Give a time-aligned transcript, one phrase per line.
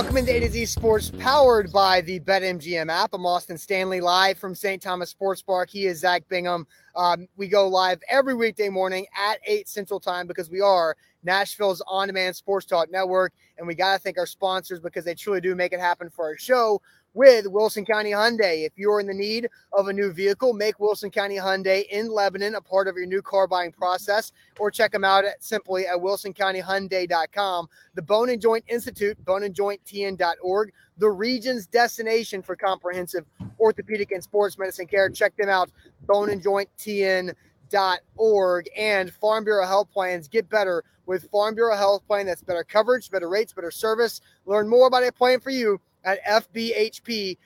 [0.00, 3.10] Welcome into A to Z Sports, powered by the BetMGM app.
[3.12, 4.80] I'm Austin Stanley, live from St.
[4.80, 5.68] Thomas Sports Park.
[5.68, 6.66] He is Zach Bingham.
[6.96, 11.82] Um, we go live every weekday morning at 8 Central Time because we are Nashville's
[11.86, 13.34] on demand sports talk network.
[13.58, 16.24] And we got to thank our sponsors because they truly do make it happen for
[16.24, 16.80] our show
[17.14, 18.64] with Wilson County Hyundai.
[18.64, 22.54] If you're in the need of a new vehicle, make Wilson County Hyundai in Lebanon
[22.54, 25.96] a part of your new car buying process or check them out at simply at
[25.96, 27.68] wilsoncountyhyundai.com.
[27.94, 33.24] The Bone and Joint Institute, boneandjointtn.org, the region's destination for comprehensive
[33.58, 35.08] orthopedic and sports medicine care.
[35.10, 35.70] Check them out,
[36.06, 40.28] boneandjointtn.org and Farm Bureau Health Plans.
[40.28, 42.26] Get better with Farm Bureau Health Plan.
[42.26, 44.20] That's better coverage, better rates, better service.
[44.46, 47.36] Learn more about a plan for you at fbhp.com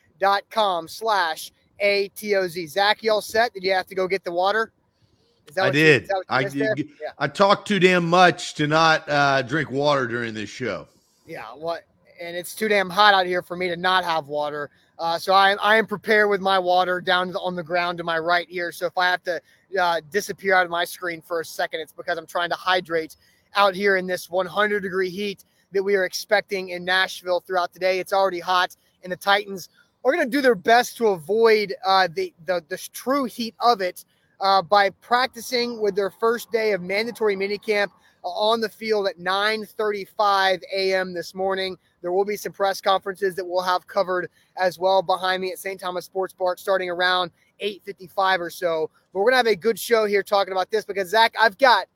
[0.89, 2.69] slash ATOZ.
[2.69, 3.53] Zach, you all set?
[3.55, 4.73] Did you have to go get the water?
[5.61, 6.09] I did.
[6.09, 6.79] You, I did.
[6.79, 7.11] Yeah.
[7.19, 10.89] I talked too damn much to not uh, drink water during this show.
[11.27, 11.85] Yeah, what?
[12.21, 14.71] And it's too damn hot out here for me to not have water.
[14.99, 18.05] Uh, so I, I am prepared with my water down the, on the ground to
[18.05, 18.73] my right here.
[18.73, 19.41] So if I have to
[19.81, 23.17] uh, disappear out of my screen for a second, it's because I'm trying to hydrate
[23.57, 27.79] out here in this 100 degree heat that we are expecting in Nashville throughout the
[27.79, 27.99] day.
[27.99, 29.69] It's already hot, and the Titans
[30.05, 33.81] are going to do their best to avoid uh, the, the, the true heat of
[33.81, 34.05] it
[34.41, 37.89] uh, by practicing with their first day of mandatory minicamp
[38.25, 41.15] uh, on the field at 9:35 a.m.
[41.15, 41.77] this morning.
[42.03, 45.59] There will be some press conferences that we'll have covered as well behind me at
[45.59, 45.81] St.
[45.81, 47.31] Thomas Sports Park starting around
[47.61, 48.91] 8:55 or so.
[49.13, 51.87] But we're gonna have a good show here talking about this because Zach, I've got,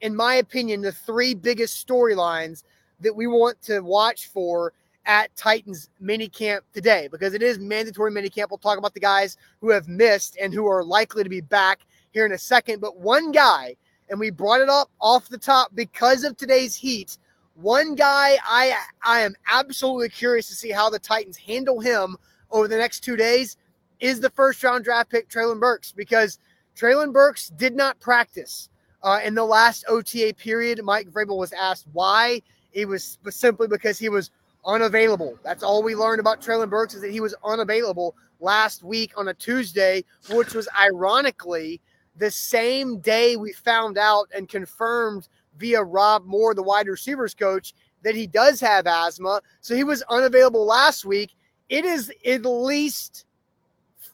[0.00, 2.62] in my opinion, the three biggest storylines
[3.00, 4.72] that we want to watch for
[5.06, 8.50] at Titans minicamp today because it is mandatory minicamp.
[8.50, 11.80] We'll talk about the guys who have missed and who are likely to be back
[12.12, 12.80] here in a second.
[12.80, 13.76] But one guy,
[14.10, 17.18] and we brought it up off the top because of today's heat.
[17.54, 22.16] One guy I I am absolutely curious to see how the Titans handle him
[22.50, 23.56] over the next two days
[24.00, 26.38] is the first round draft pick Treylon Burks because
[26.76, 28.68] Treylon Burks did not practice
[29.02, 30.80] uh, in the last OTA period.
[30.84, 32.42] Mike Vrabel was asked why
[32.72, 34.30] it was simply because he was
[34.66, 35.38] unavailable.
[35.42, 39.28] That's all we learned about Treylon Burks is that he was unavailable last week on
[39.28, 41.80] a Tuesday, which was ironically
[42.16, 47.74] the same day we found out and confirmed via Rob Moore, the wide receivers coach,
[48.02, 49.40] that he does have asthma.
[49.60, 51.34] So he was unavailable last week.
[51.68, 53.24] It is at least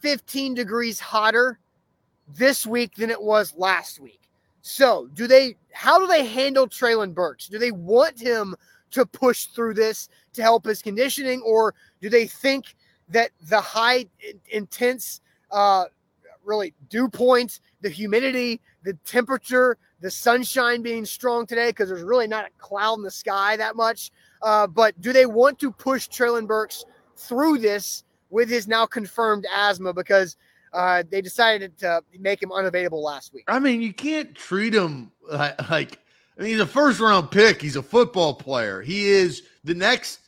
[0.00, 1.58] 15 degrees hotter
[2.28, 4.23] this week than it was last week.
[4.66, 5.56] So, do they?
[5.74, 7.48] How do they handle Treylon Burks?
[7.48, 8.56] Do they want him
[8.92, 12.74] to push through this to help his conditioning, or do they think
[13.10, 14.06] that the high
[14.50, 15.20] intense,
[15.50, 15.84] uh,
[16.44, 22.26] really dew point, the humidity, the temperature, the sunshine being strong today because there's really
[22.26, 24.12] not a cloud in the sky that much.
[24.40, 26.86] Uh, but do they want to push Treylon Burks
[27.16, 29.92] through this with his now confirmed asthma?
[29.92, 30.38] Because
[30.74, 33.44] uh, they decided to make him unavailable last week.
[33.48, 35.98] I mean, you can't treat him like, like
[36.38, 37.62] I mean, he's a first round pick.
[37.62, 38.82] He's a football player.
[38.82, 40.20] He is the next.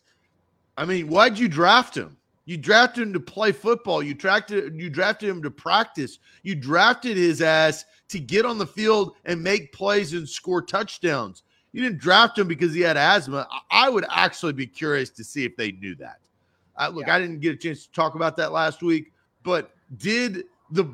[0.76, 2.16] I mean, why'd you draft him?
[2.44, 4.02] You drafted him to play football.
[4.02, 6.18] You drafted you drafted him to practice.
[6.44, 11.42] You drafted his ass to get on the field and make plays and score touchdowns.
[11.72, 13.48] You didn't draft him because he had asthma.
[13.70, 16.18] I would actually be curious to see if they knew that.
[16.76, 17.16] Uh, look, yeah.
[17.16, 19.12] I didn't get a chance to talk about that last week,
[19.42, 20.92] but did the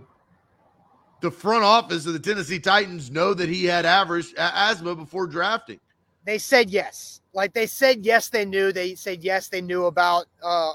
[1.20, 5.78] the front office of the Tennessee Titans know that he had average asthma before drafting?
[6.25, 7.20] They said yes.
[7.32, 8.72] Like they said yes, they knew.
[8.72, 10.72] They said yes, they knew about uh,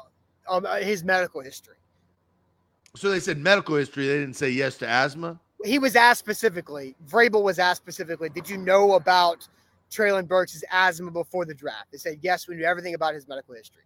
[0.50, 1.76] um, uh, his medical history.
[2.96, 4.08] So they said medical history.
[4.08, 5.40] They didn't say yes to asthma.
[5.64, 6.96] He was asked specifically.
[7.08, 8.30] Vrabel was asked specifically.
[8.30, 9.48] Did you know about
[9.92, 11.92] Treylon Burks' asthma before the draft?
[11.92, 12.48] They said yes.
[12.48, 13.84] We knew everything about his medical history.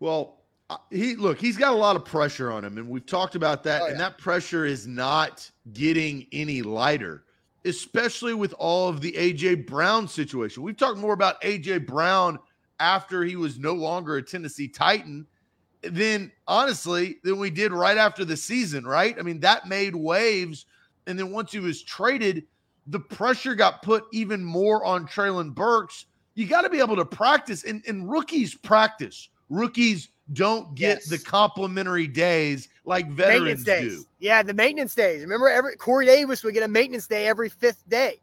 [0.00, 0.41] Well,
[0.90, 3.82] he look, he's got a lot of pressure on him, and we've talked about that.
[3.82, 3.92] Oh, yeah.
[3.92, 7.24] And that pressure is not getting any lighter,
[7.64, 10.62] especially with all of the AJ Brown situation.
[10.62, 12.38] We've talked more about AJ Brown
[12.80, 15.26] after he was no longer a Tennessee Titan
[15.82, 19.16] than honestly than we did right after the season, right?
[19.18, 20.66] I mean, that made waves.
[21.06, 22.44] And then once he was traded,
[22.86, 26.06] the pressure got put even more on Treylon Burks.
[26.34, 29.28] You got to be able to practice, and, and rookies practice.
[29.52, 31.08] Rookies don't get yes.
[31.08, 34.04] the complimentary days like veterans do.
[34.18, 35.20] Yeah, the maintenance days.
[35.20, 38.22] Remember, every Corey Davis would get a maintenance day every fifth day.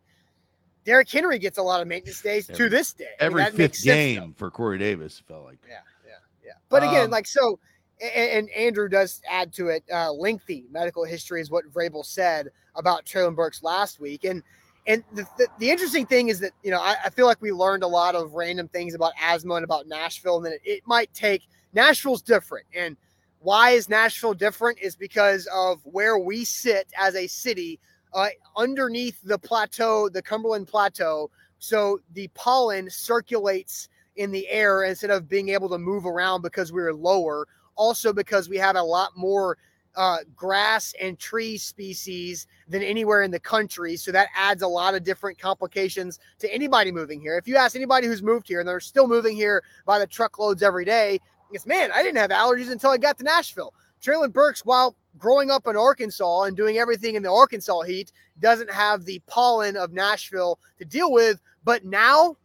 [0.85, 3.05] Derrick Henry gets a lot of maintenance days every, to this day.
[3.19, 5.59] Every I mean, fifth game for Corey Davis felt like.
[5.67, 6.53] Yeah, yeah, yeah.
[6.69, 7.59] But again, um, like so,
[8.01, 9.83] and, and, Andrew does add to it.
[9.93, 14.41] Uh, lengthy medical history is what Vrabel said about Treylon Burks last week, and
[14.87, 17.51] And the, the, the, interesting thing is that, you know, I, I, feel like we
[17.51, 20.81] learned a lot of random things about asthma and about Nashville, and then it, it
[20.87, 21.43] might take
[21.73, 22.65] Nashville's different.
[22.73, 22.97] And
[23.39, 24.79] why is Nashville different?
[24.79, 27.79] Is because of where we sit as a city
[28.13, 31.29] uh, underneath the plateau, the Cumberland Plateau.
[31.59, 36.71] So the pollen circulates in the air instead of being able to move around because
[36.71, 37.47] we are lower.
[37.75, 39.57] Also, because we have a lot more
[39.95, 43.95] uh, grass and tree species than anywhere in the country.
[43.95, 47.37] So that adds a lot of different complications to anybody moving here.
[47.37, 50.63] If you ask anybody who's moved here and they're still moving here by the truckloads
[50.63, 51.19] every day,
[51.51, 53.73] it's man, I didn't have allergies until I got to Nashville.
[54.01, 58.71] Treylon Burks, while growing up in Arkansas and doing everything in the Arkansas heat, doesn't
[58.71, 61.41] have the pollen of Nashville to deal with.
[61.63, 62.37] But now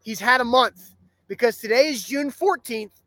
[0.00, 0.94] he's had a month
[1.28, 3.02] because today is June 14th.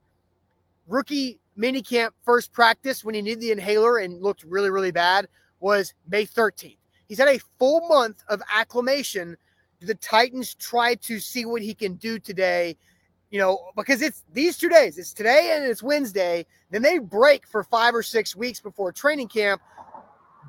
[0.88, 5.28] Rookie minicamp first practice when he needed the inhaler and looked really, really bad
[5.60, 6.78] was May 13th.
[7.08, 9.38] He's had a full month of acclimation.
[9.80, 12.78] The Titans try to see what he can do today
[13.36, 16.46] you know, because it's these two days, it's today and it's Wednesday.
[16.72, 19.62] Then they break for five or six weeks before training camp.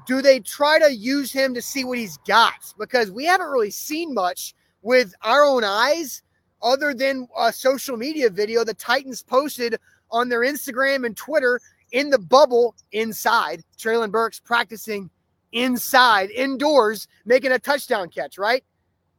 [0.06, 2.72] Do they try to use him to see what he's got?
[2.78, 6.22] Because we haven't really seen much with our own eyes
[6.62, 9.80] other than a social media video the Titans posted
[10.10, 11.60] on their Instagram and Twitter
[11.92, 13.62] in the bubble inside.
[13.78, 15.10] Treylon Burks practicing
[15.52, 18.64] inside, indoors, making a touchdown catch, right?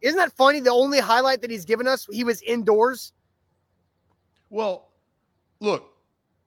[0.01, 0.59] Isn't that funny?
[0.59, 3.13] The only highlight that he's given us, he was indoors.
[4.49, 4.89] Well,
[5.59, 5.91] look,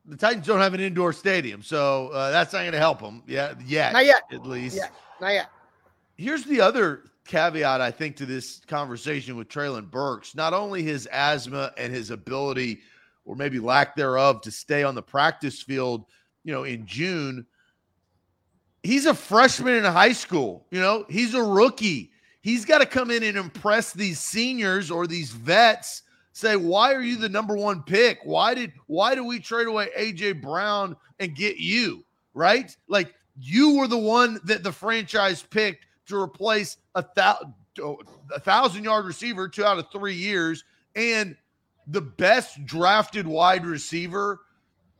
[0.06, 3.22] the Titans don't have an indoor stadium, so uh, that's not going to help them.
[3.26, 4.76] Yeah, yet, not yet, at least.
[4.76, 4.88] Yeah,
[5.20, 5.48] not yet.
[6.16, 10.34] Here's the other caveat I think to this conversation with Treylon Burks.
[10.34, 12.80] Not only his asthma and his ability,
[13.24, 16.04] or maybe lack thereof, to stay on the practice field,
[16.44, 17.46] you know, in June.
[18.82, 20.66] He's a freshman in high school.
[20.70, 22.10] You know, he's a rookie.
[22.40, 26.02] He's got to come in and impress these seniors or these vets
[26.32, 28.20] say, why are you the number one pick?
[28.24, 32.04] Why did why do we trade away AJ Brown and get you?
[32.32, 32.74] Right?
[32.88, 37.54] Like you were the one that the franchise picked to replace a thousand
[38.34, 40.64] a thousand yard receiver two out of three years
[40.96, 41.36] and
[41.90, 44.40] the best drafted wide receiver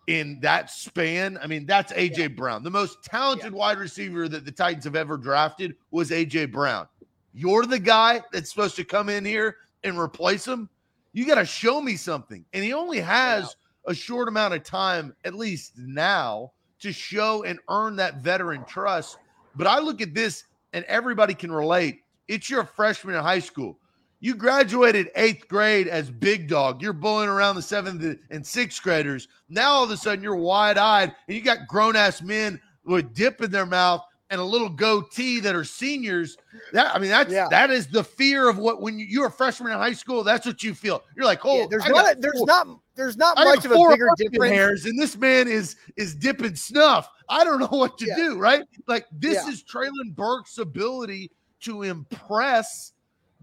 [0.07, 1.39] in that span.
[1.41, 2.29] I mean, that's AJ yeah.
[2.29, 2.63] Brown.
[2.63, 3.59] The most talented yeah.
[3.59, 6.89] wide receiver that the Titans have ever drafted was AJ Brown.
[7.33, 10.69] You're the guy that's supposed to come in here and replace him.
[11.13, 12.45] You got to show me something.
[12.53, 13.57] And he only has
[13.87, 19.19] a short amount of time, at least now, to show and earn that veteran trust.
[19.55, 22.01] But I look at this and everybody can relate.
[22.27, 23.79] It's your freshman in high school.
[24.21, 26.83] You graduated eighth grade as big dog.
[26.83, 29.29] You're bullying around the seventh and sixth graders.
[29.49, 33.15] Now all of a sudden you're wide eyed and you got grown ass men with
[33.15, 36.37] dip in their mouth and a little goatee that are seniors.
[36.73, 37.49] That I mean, that's yeah.
[37.51, 40.23] that is the fear of what when you, are a freshman in high school.
[40.23, 41.03] That's what you feel.
[41.17, 43.89] You're like, oh, yeah, there's not a, there's four, not there's not much of a
[43.89, 44.53] bigger difference.
[44.53, 47.09] Hairs, and this man is is dipping snuff.
[47.29, 48.17] I don't know what to yeah.
[48.17, 48.39] do.
[48.39, 48.63] Right?
[48.87, 51.31] Like this is Treylon Burks' ability
[51.63, 52.93] to impress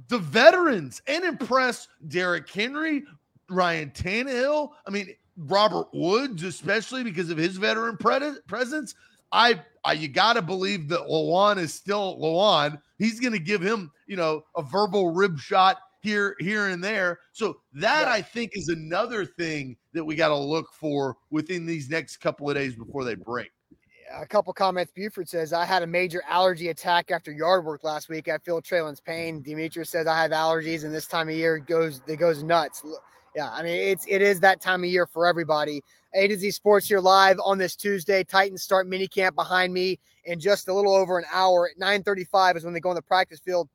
[0.08, 3.04] the veterans and impress Derrick Henry,
[3.50, 4.72] Ryan Tannehill.
[4.86, 5.16] I mean.
[5.42, 8.96] Robert Woods, especially because of his veteran pre- presence.
[9.32, 12.82] I, I you got to believe that Lewan is still Lewan.
[12.98, 17.20] He's going to give him, you know, a verbal rib shot here, here and there.
[17.34, 18.14] So that yeah.
[18.14, 22.50] I think is another thing that we got to look for within these next couple
[22.50, 23.52] of days before they break.
[24.14, 24.92] A couple comments.
[24.96, 28.30] Buford says, I had a major allergy attack after yard work last week.
[28.30, 29.36] I feel Treylon's pain.
[29.36, 29.50] Mm-hmm.
[29.50, 32.84] Demetrius says, I have allergies, and this time of year it goes it goes nuts.
[33.36, 35.84] Yeah, I mean it's it is that time of year for everybody.
[36.14, 38.24] A to Z Sports here live on this Tuesday.
[38.24, 41.70] Titans start minicamp behind me in just a little over an hour.
[41.70, 43.70] At 9:35 is when they go on the practice field.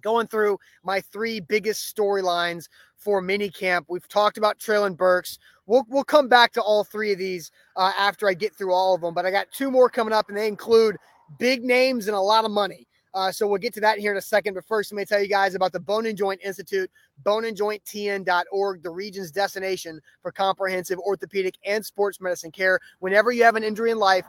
[0.00, 3.86] Going through my three biggest storylines for minicamp.
[3.88, 5.38] We've talked about Treylon Burks.
[5.66, 8.94] We'll we'll come back to all three of these uh, after I get through all
[8.94, 9.14] of them.
[9.14, 10.96] But I got two more coming up, and they include
[11.38, 12.86] big names and a lot of money.
[13.16, 14.52] Uh, so we'll get to that here in a second.
[14.52, 16.90] But first, let me tell you guys about the Bone and Joint Institute,
[17.24, 22.78] boneandjointtn.org, the region's destination for comprehensive orthopedic and sports medicine care.
[22.98, 24.26] Whenever you have an injury in life,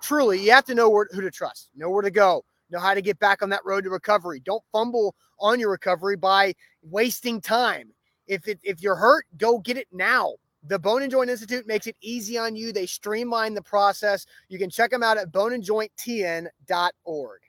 [0.00, 2.94] truly, you have to know where, who to trust, know where to go, know how
[2.94, 4.40] to get back on that road to recovery.
[4.40, 7.90] Don't fumble on your recovery by wasting time.
[8.26, 10.36] If it, if you're hurt, go get it now.
[10.62, 12.72] The Bone and Joint Institute makes it easy on you.
[12.72, 14.26] They streamline the process.
[14.48, 17.40] You can check them out at boneandjointtn.org.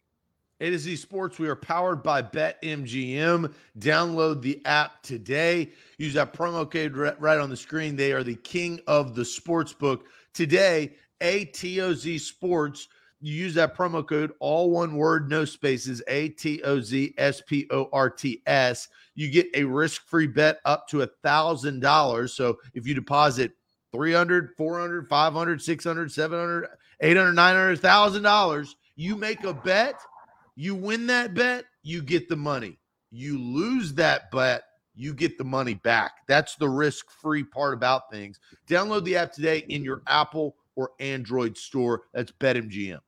[0.62, 3.52] A to Z Sports, we are powered by BetMGM.
[3.80, 5.72] Download the app today.
[5.98, 7.96] Use that promo code right on the screen.
[7.96, 10.06] They are the king of the sports book.
[10.34, 12.88] Today, ATOZ Sports
[13.22, 17.42] you use that promo code, all one word, no spaces, A T O Z S
[17.48, 18.88] P O R T S.
[19.14, 22.30] You get a risk free bet up to a $1,000.
[22.30, 23.52] So if you deposit
[23.94, 26.70] 300, 400, 500, 600, 700,
[27.02, 29.96] 800, 900, $1,000, you make a bet,
[30.56, 32.80] you win that bet, you get the money.
[33.12, 34.64] You lose that bet,
[34.96, 36.14] you get the money back.
[36.28, 38.40] That's the risk free part about things.
[38.68, 42.04] Download the app today in your Apple or Android store.
[42.14, 43.00] That's BetMGM.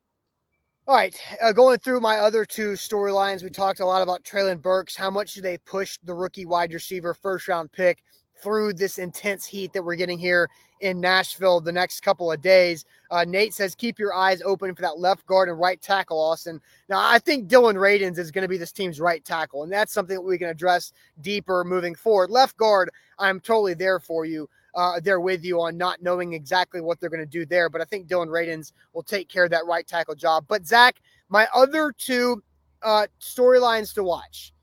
[0.86, 4.62] All right, uh, going through my other two storylines, we talked a lot about Treylon
[4.62, 4.98] Burks.
[4.98, 8.04] How much do they push the rookie wide receiver first round pick
[8.42, 10.50] through this intense heat that we're getting here
[10.82, 12.84] in Nashville the next couple of days?
[13.10, 16.60] Uh, Nate says keep your eyes open for that left guard and right tackle, Austin.
[16.90, 19.94] Now, I think Dillon Radunz is going to be this team's right tackle, and that's
[19.94, 22.30] something that we can address deeper moving forward.
[22.30, 26.82] Left guard, I'm totally there for you uh, there with you on not knowing exactly
[26.82, 27.70] what they're going to do there.
[27.70, 30.46] But I think Dillon Radunz will take care of that right tackle job.
[30.48, 30.98] But Zach,
[31.30, 32.44] my other two
[32.82, 34.54] uh, storylines to watch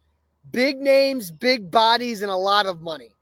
[0.50, 3.14] big names, big bodies, and a lot of money.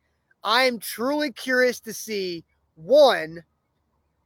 [0.45, 3.43] I am truly curious to see one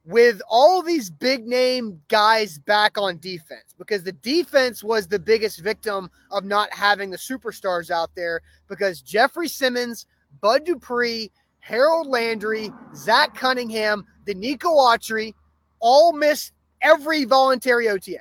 [0.05, 5.61] with all these big name guys back on defense because the defense was the biggest
[5.61, 10.05] victim of not having the superstars out there because Jeffrey Simmons,
[10.41, 11.31] Bud Dupree,
[11.63, 15.33] Harold Landry, Zach Cunningham, Denico Autry,
[15.79, 16.51] all missed
[16.81, 18.19] every voluntary OTA.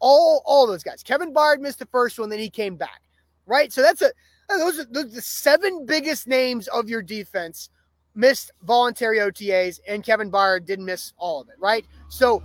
[0.00, 1.02] All all those guys.
[1.02, 3.02] Kevin Byard missed the first one, then he came back.
[3.44, 3.70] Right?
[3.70, 4.10] So that's a
[4.48, 7.68] those are, those are the seven biggest names of your defense
[8.14, 11.84] missed voluntary OTAs, and Kevin Byard didn't miss all of it, right?
[12.08, 12.42] So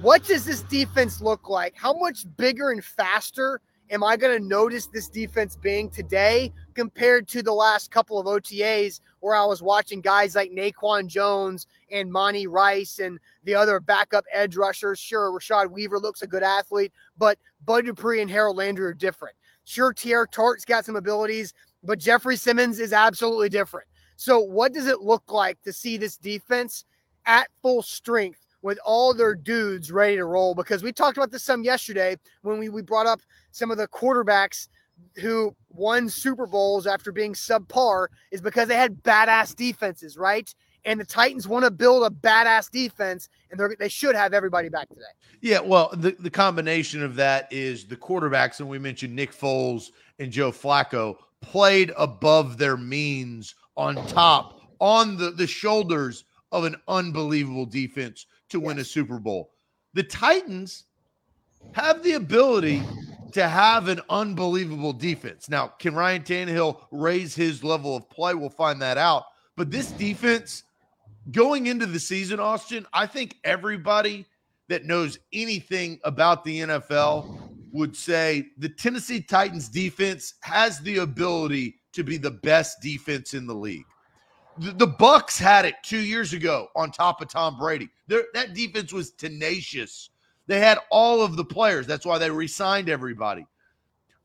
[0.00, 1.74] what does this defense look like?
[1.76, 7.28] How much bigger and faster am I going to notice this defense being today compared
[7.28, 12.12] to the last couple of OTAs where I was watching guys like Naquan Jones and
[12.12, 14.98] Monty Rice and the other backup edge rushers?
[14.98, 19.34] Sure, Rashad Weaver looks a good athlete, but Bud Dupree and Harold Landry are different.
[19.64, 23.88] Sure, Teair Tart's got some abilities, but Jeffrey Simmons is absolutely different.
[24.16, 26.84] So, what does it look like to see this defense
[27.24, 31.42] at full strength with all their dudes ready to roll because we talked about this
[31.42, 33.20] some yesterday when we, we brought up
[33.52, 34.68] some of the quarterbacks
[35.16, 40.52] who won Super Bowls after being subpar is because they had badass defenses, right?
[40.84, 44.68] And the Titans want to build a badass defense, and they they should have everybody
[44.68, 45.02] back today.
[45.40, 49.90] Yeah, well, the, the combination of that is the quarterbacks, and we mentioned Nick Foles
[50.18, 56.76] and Joe Flacco played above their means on top, on the, the shoulders of an
[56.88, 58.66] unbelievable defense to yes.
[58.66, 59.52] win a Super Bowl.
[59.94, 60.84] The Titans
[61.72, 62.82] have the ability
[63.34, 65.48] to have an unbelievable defense.
[65.48, 68.34] Now, can Ryan Tannehill raise his level of play?
[68.34, 69.24] We'll find that out.
[69.56, 70.62] But this defense,
[71.32, 74.24] going into the season, Austin, I think everybody
[74.68, 77.38] that knows anything about the NFL
[77.72, 83.48] would say the Tennessee Titans defense has the ability to be the best defense in
[83.48, 83.84] the league.
[84.58, 87.88] The, Bucs had it two years ago on top of Tom Brady.
[88.06, 90.10] Their, that defense was tenacious.
[90.46, 91.86] They had all of the players.
[91.86, 93.46] That's why they re-signed everybody.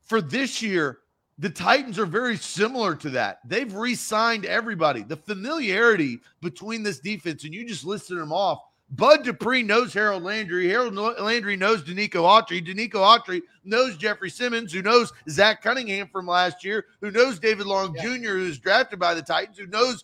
[0.01, 0.99] For this year,
[1.37, 3.39] the Titans are very similar to that.
[3.45, 5.03] They've re-signed everybody.
[5.03, 8.59] The familiarity between this defense, and you just listed them off.
[8.91, 10.67] Bud Dupree knows Harold Landry.
[10.67, 12.65] Harold Landry knows Denico Autry.
[12.65, 17.67] Denico Autry knows Jeffrey Simmons, who knows Zach Cunningham from last year, who knows David
[17.67, 18.01] Long yeah.
[18.01, 20.03] Jr., who was drafted by the Titans, who knows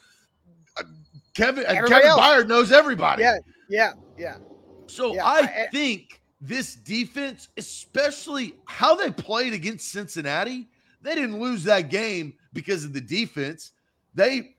[1.34, 3.24] Kevin uh, Kevin Byard knows everybody.
[3.24, 3.38] Yeah,
[3.70, 4.38] yeah, yeah.
[4.88, 10.68] So yeah, I, I think this defense, especially how they played against Cincinnati,
[11.02, 13.72] they didn't lose that game because of the defense.
[14.14, 14.56] They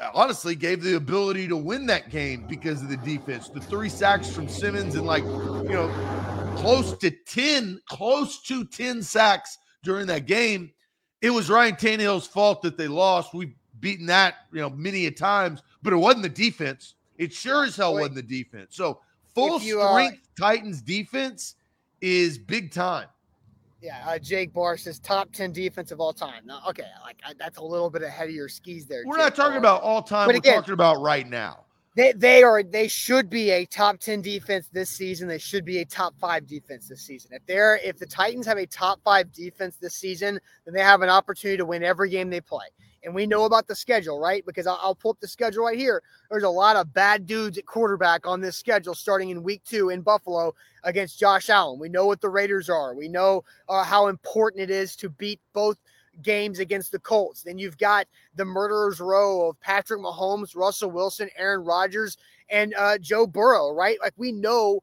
[0.00, 3.48] uh, honestly gave the ability to win that game because of the defense.
[3.48, 9.02] The three sacks from Simmons and like, you know, close to 10, close to 10
[9.02, 10.72] sacks during that game.
[11.20, 13.34] It was Ryan Tannehill's fault that they lost.
[13.34, 16.94] We've beaten that, you know, many a times but it wasn't the defense.
[17.16, 18.76] It sure as hell wasn't the defense.
[18.76, 19.00] So
[19.34, 21.56] full you, strength uh, Titans defense
[22.00, 23.06] is big time.
[23.80, 26.44] Yeah, uh, Jake Barr says top ten defense of all time.
[26.44, 29.04] Now, okay, like I, that's a little bit ahead of your skis there.
[29.06, 29.58] We're Jake not talking Barr.
[29.58, 30.26] about all time.
[30.26, 31.64] But We're again, talking about right now.
[31.94, 35.28] They they are they should be a top ten defense this season.
[35.28, 37.32] They should be a top five defense this season.
[37.32, 41.02] If they're if the Titans have a top five defense this season, then they have
[41.02, 42.66] an opportunity to win every game they play
[43.04, 44.44] and we know about the schedule, right?
[44.44, 46.02] Because I'll, I'll, pull up the schedule right here.
[46.30, 49.90] There's a lot of bad dudes at quarterback on this schedule starting in week two
[49.90, 51.78] in Buffalo against Josh Allen.
[51.78, 52.94] We know what the Raiders are.
[52.94, 55.78] We know uh, how important it is to beat both
[56.22, 57.42] games against the Colts.
[57.42, 62.16] Then you've got the murderer's row of Patrick Mahomes, Russell Wilson, Aaron Rodgers,
[62.50, 63.98] and uh, Joe Burrow, right?
[64.00, 64.80] Like we know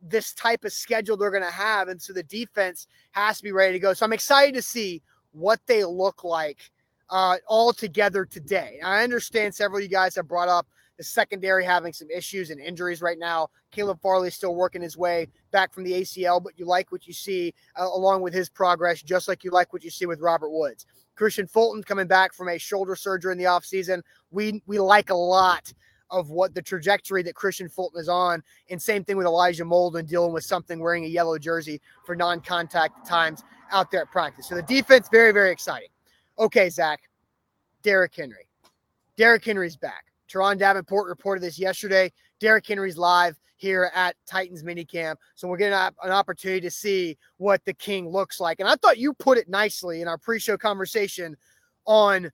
[0.00, 1.88] this type of schedule they're going to have.
[1.88, 3.92] And so the defense has to be ready to go.
[3.92, 6.70] So I'm excited to see what they look like
[7.10, 8.78] uh, all together today.
[8.84, 10.66] I understand several of you guys have brought up
[10.98, 13.48] the secondary having some issues and injuries right now.
[13.70, 17.06] Caleb Farley is still working his way back from the ACL, but you like what
[17.06, 20.20] you see uh, along with his progress, just like you like what you see with
[20.20, 20.86] Robert Woods.
[21.16, 24.02] Kristian Fulton coming back from a shoulder surgery in the offseason.
[24.30, 25.72] We we like a lot
[26.10, 28.42] of what the trajectory that Kristian Fulton is on.
[28.70, 33.06] And same thing with Elijah Molden dealing with something wearing a yellow jersey for non-contact
[33.06, 34.48] times out there at practice.
[34.48, 35.88] So the defense, very, very exciting.
[36.38, 37.00] Okay, Zach,
[37.82, 38.48] Derrick Henry.
[39.16, 40.04] Derrick Henry's back.
[40.30, 42.12] Turron Davenport reported this yesterday.
[42.38, 45.16] Derrick Henry's live here at Titans minicamp.
[45.34, 48.60] So we're getting an opportunity to see what the King looks like.
[48.60, 51.36] And I thought you put it nicely in our pre-show conversation
[51.86, 52.30] on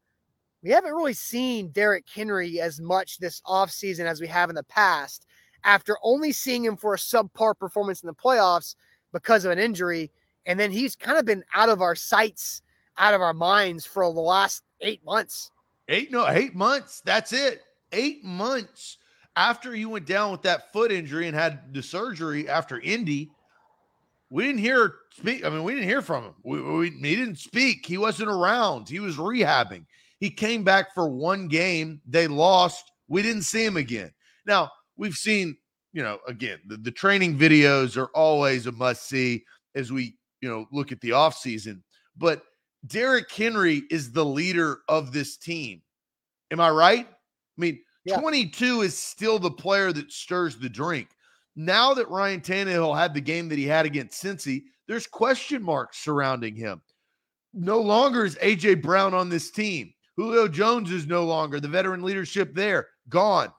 [0.63, 4.65] we haven't really seen Derrick Henry as much this offseason as we have in the
[4.65, 5.27] past
[5.63, 8.75] after only seeing him for a subpar performance in the playoffs
[9.13, 10.11] because of an injury.
[10.47, 12.63] And then he's kind of been out of our sights,
[12.99, 15.51] out of our minds for the last eight months.
[15.89, 17.03] Eight, no, eight months.
[17.05, 17.63] That's it.
[17.93, 18.99] Eight months
[19.37, 23.31] after you went down with that foot injury and had the surgery after Indy.
[24.31, 25.45] We didn't hear speak.
[25.45, 26.35] I mean, we didn't hear from him.
[26.43, 27.87] We, we, he didn't speak.
[27.87, 28.89] He wasn't around.
[28.89, 29.85] He was rehabbing.
[30.19, 32.01] He came back for one game.
[32.07, 32.91] They lost.
[33.09, 34.11] We didn't see him again.
[34.47, 35.57] Now, we've seen,
[35.93, 40.49] you know, again, the, the training videos are always a must see as we, you
[40.49, 41.83] know, look at the offseason.
[42.17, 42.43] But
[42.87, 45.83] Derrick Henry is the leader of this team.
[46.51, 47.07] Am I right?
[47.09, 48.21] I mean, yeah.
[48.21, 51.09] 22 is still the player that stirs the drink.
[51.57, 55.99] Now that Ryan Tannehill had the game that he had against Cincy, there's question marks
[55.99, 56.83] surrounding him.
[57.55, 59.95] No longer is AJ Brown on this team.
[60.17, 63.53] Julio Jones is no longer the veteran leadership there, gone.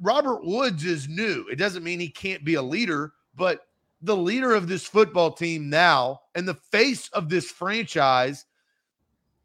[0.00, 1.46] Robert Woods is new.
[1.50, 3.60] It doesn't mean he can't be a leader, but
[4.02, 8.44] the leader of this football team now and the face of this franchise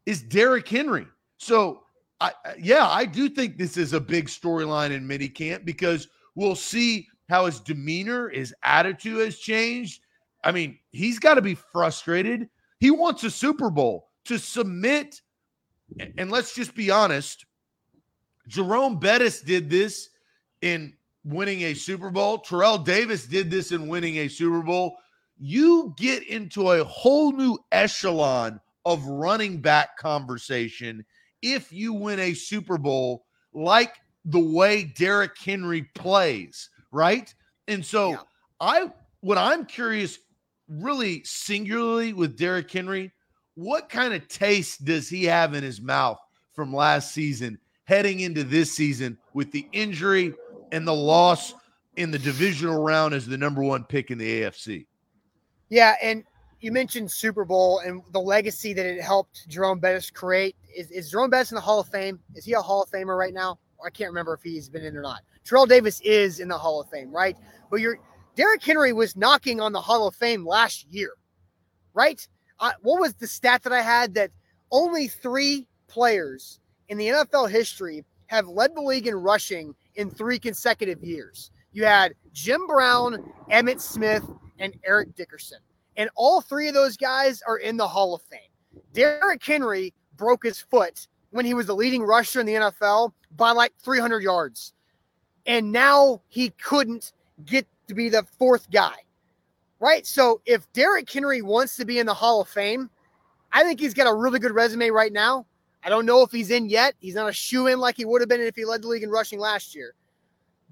[0.06, 1.06] is Derrick Henry.
[1.38, 1.82] So,
[2.20, 7.08] I, yeah, I do think this is a big storyline in minicamp because we'll see
[7.28, 10.00] how his demeanor, his attitude has changed.
[10.44, 12.48] I mean, he's got to be frustrated.
[12.80, 15.20] He wants a Super Bowl to submit
[16.18, 17.46] and let's just be honest,
[18.48, 20.10] Jerome Bettis did this
[20.62, 22.38] in winning a Super Bowl.
[22.38, 24.96] Terrell Davis did this in winning a Super Bowl.
[25.38, 31.04] You get into a whole new echelon of running back conversation
[31.42, 33.94] if you win a Super Bowl like
[34.24, 37.32] the way Derrick Henry plays, right?
[37.68, 38.16] And so yeah.
[38.60, 40.18] I what I'm curious
[40.68, 43.12] really singularly with Derrick Henry
[43.54, 46.18] what kind of taste does he have in his mouth
[46.52, 50.34] from last season heading into this season with the injury
[50.72, 51.54] and the loss
[51.96, 54.86] in the divisional round as the number one pick in the AFC?
[55.68, 56.24] Yeah, and
[56.64, 60.56] you mentioned Super Bowl and the legacy that it helped Jerome Bettis create.
[60.74, 62.18] Is, is Jerome Bettis in the Hall of Fame?
[62.34, 63.58] Is he a Hall of Famer right now?
[63.84, 65.20] I can't remember if he's been in or not.
[65.44, 67.36] Terrell Davis is in the Hall of Fame, right?
[67.70, 67.98] But you're
[68.34, 71.12] Derrick Henry was knocking on the Hall of Fame last year,
[71.92, 72.26] right?
[72.60, 74.30] uh, what was the stat that I had that
[74.70, 80.38] only three players in the NFL history have led the league in rushing in three
[80.38, 81.50] consecutive years?
[81.72, 84.24] You had Jim Brown, Emmitt Smith,
[84.58, 85.58] and Eric Dickerson.
[85.96, 88.40] And all three of those guys are in the Hall of Fame.
[88.92, 93.52] Derrick Henry broke his foot when he was the leading rusher in the NFL by
[93.52, 94.72] like 300 yards.
[95.46, 97.12] And now he couldn't
[97.44, 98.94] get to be the fourth guy
[99.84, 100.06] right?
[100.06, 102.88] So if Derrick Henry wants to be in the Hall of Fame,
[103.52, 105.44] I think he's got a really good resume right now.
[105.84, 106.94] I don't know if he's in yet.
[107.00, 109.02] He's not a shoe in like he would have been if he led the league
[109.02, 109.94] in rushing last year.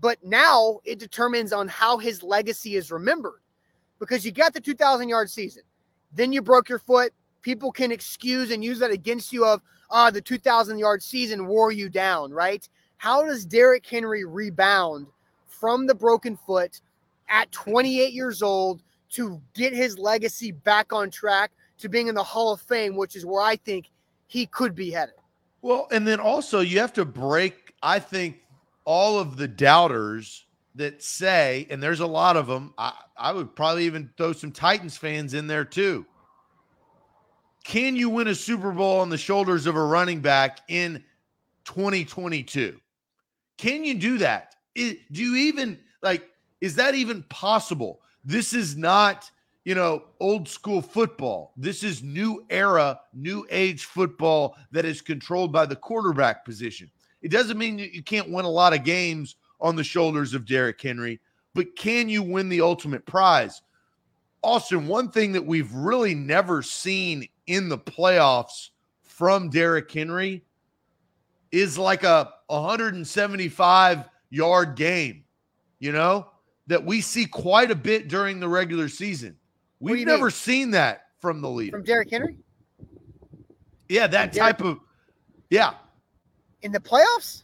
[0.00, 3.41] But now it determines on how his legacy is remembered
[4.02, 5.62] because you got the 2,000 yard season.
[6.12, 7.12] Then you broke your foot.
[7.40, 9.62] People can excuse and use that against you of,
[9.92, 12.68] ah, the 2,000 yard season wore you down, right?
[12.96, 15.06] How does Derrick Henry rebound
[15.46, 16.80] from the broken foot
[17.28, 22.24] at 28 years old to get his legacy back on track to being in the
[22.24, 23.88] Hall of Fame, which is where I think
[24.26, 25.14] he could be headed.
[25.60, 28.38] Well, and then also you have to break, I think,
[28.84, 32.72] all of the doubters that say, and there's a lot of them.
[32.78, 36.06] I, I would probably even throw some Titans fans in there too.
[37.64, 41.04] Can you win a Super Bowl on the shoulders of a running back in
[41.64, 42.80] 2022?
[43.58, 44.56] Can you do that?
[44.74, 46.28] do you even like,
[46.60, 48.00] is that even possible?
[48.24, 49.30] This is not,
[49.64, 51.52] you know, old school football.
[51.56, 56.90] This is new era, new age football that is controlled by the quarterback position.
[57.20, 60.44] It doesn't mean that you can't win a lot of games on the shoulders of
[60.44, 61.20] Derrick Henry,
[61.54, 63.62] but can you win the ultimate prize?
[64.42, 68.70] Austin, one thing that we've really never seen in the playoffs
[69.02, 70.44] from Derrick Henry
[71.52, 75.24] is like a 175 yard game,
[75.78, 76.26] you know,
[76.66, 79.36] that we see quite a bit during the regular season.
[79.78, 80.30] We've never mean?
[80.30, 81.76] seen that from the leader.
[81.76, 82.36] From Derrick Henry?
[83.88, 84.80] Yeah, that type of
[85.50, 85.74] yeah.
[86.62, 87.41] In the playoffs?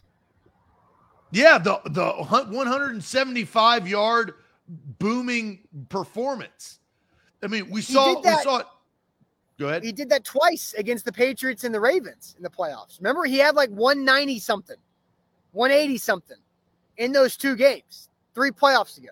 [1.30, 4.34] Yeah, the the 175 yard
[4.98, 6.78] booming performance.
[7.42, 8.66] I mean, we saw we saw it.
[9.58, 9.82] Go ahead.
[9.82, 12.98] He did that twice against the Patriots and the Ravens in the playoffs.
[13.00, 14.76] Remember, he had like 190 something,
[15.52, 16.36] 180 something
[16.96, 19.08] in those two games, three playoffs ago.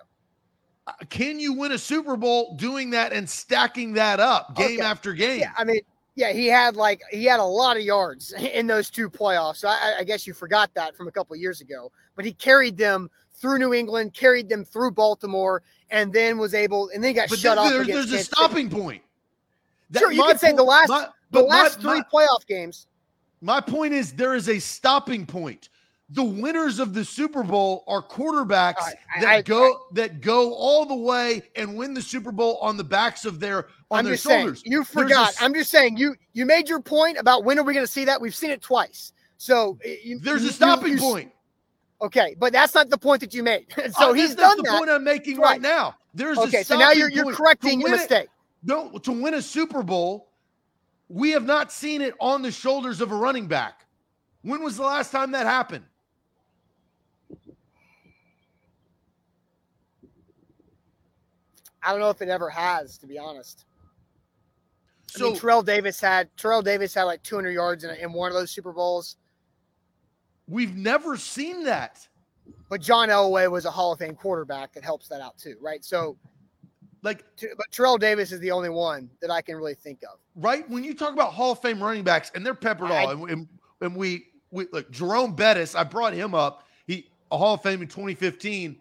[0.87, 4.81] Uh, can you win a Super Bowl doing that and stacking that up game okay.
[4.81, 5.41] after game?
[5.41, 5.81] Yeah, I mean,
[6.17, 9.59] yeah, he had like he had a lot of yards in those two playoffs.
[9.59, 11.93] So I, I guess you forgot that from a couple years ago.
[12.17, 16.89] But he carried them through New England, carried them through Baltimore, and then was able,
[16.95, 17.71] and then got but shut off.
[17.71, 18.83] There, there's a stopping City.
[18.83, 19.03] point.
[19.91, 22.87] That, sure, you can say the last my, the last my, three my, playoff games.
[23.43, 25.69] My point is there is a stopping point.
[26.11, 30.55] The winners of the Super Bowl are quarterbacks right, that I, go I, that go
[30.55, 34.05] all the way and win the Super Bowl on the backs of their on I'm
[34.05, 34.63] their shoulders.
[34.63, 35.35] Saying, you forgot.
[35.41, 37.91] i am just saying you you made your point about when are we going to
[37.91, 38.21] see that?
[38.21, 39.13] We've seen it twice.
[39.37, 41.33] So you, there's you, a stopping you, point.
[42.01, 43.67] Okay, but that's not the point that you made.
[43.99, 44.79] so uh, he's done the that.
[44.79, 45.97] point I'm making right, right now.
[46.15, 46.63] There's a okay.
[46.63, 48.29] so now you're you're correcting your mistake.
[48.63, 50.31] no, to win a Super Bowl,
[51.09, 53.87] we have not seen it on the shoulders of a running back.
[54.43, 55.85] When was the last time that happened?
[61.87, 63.65] I don't know if it ever has, to be honest.
[65.07, 68.29] So I mean, Terrell Davis had Terrell Davis had like 200 yards in, in one
[68.29, 69.17] of those Super Bowls.
[70.49, 72.07] We've never seen that.
[72.69, 75.85] But John Elway was a Hall of Fame quarterback that helps that out too, right?
[75.85, 76.17] So,
[77.03, 77.25] like,
[77.57, 80.19] but Terrell Davis is the only one that I can really think of.
[80.35, 83.27] Right when you talk about Hall of Fame running backs, and they're peppered I, all,
[83.27, 83.49] and,
[83.81, 85.75] and, we we like Jerome Bettis.
[85.75, 86.65] I brought him up.
[86.87, 88.81] He a Hall of Fame in 2015.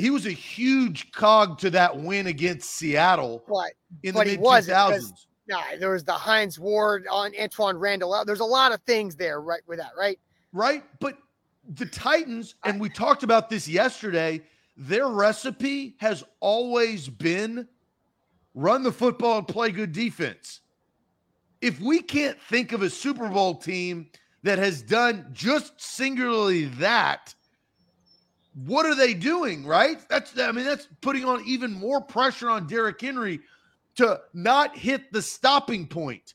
[0.00, 3.44] He was a huge cog to that win against Seattle.
[3.48, 5.26] But, in but the mid 2000s.
[5.48, 8.14] Yeah, there was the Hines Ward on Antoine Randall.
[8.14, 9.62] Uh, there's a lot of things there, right?
[9.66, 10.18] With that, right?
[10.52, 10.84] right?
[11.00, 11.18] But
[11.74, 14.42] the Titans, and we talked about this yesterday,
[14.76, 17.66] their recipe has always been
[18.54, 20.60] run the football and play good defense.
[21.60, 24.08] If we can't think of a Super Bowl team
[24.42, 27.34] that has done just singularly that,
[28.54, 29.98] what are they doing, right?
[30.08, 33.40] That's I mean that's putting on even more pressure on Derrick Henry
[33.96, 36.34] to not hit the stopping point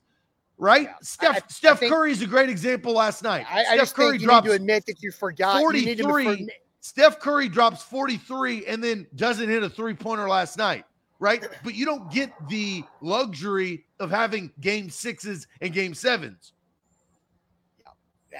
[0.57, 0.83] right?
[0.83, 0.93] Yeah.
[1.01, 3.45] Steph I, Steph I Curry is a great example last night.
[3.49, 6.29] I, Steph just Curry drops to admit that you forgot 43.
[6.29, 6.47] You
[6.81, 10.85] Steph Curry drops 43 and then doesn't hit a three-pointer last night,
[11.19, 11.43] right?
[11.63, 16.53] But you don't get the luxury of having game sixes and game sevens.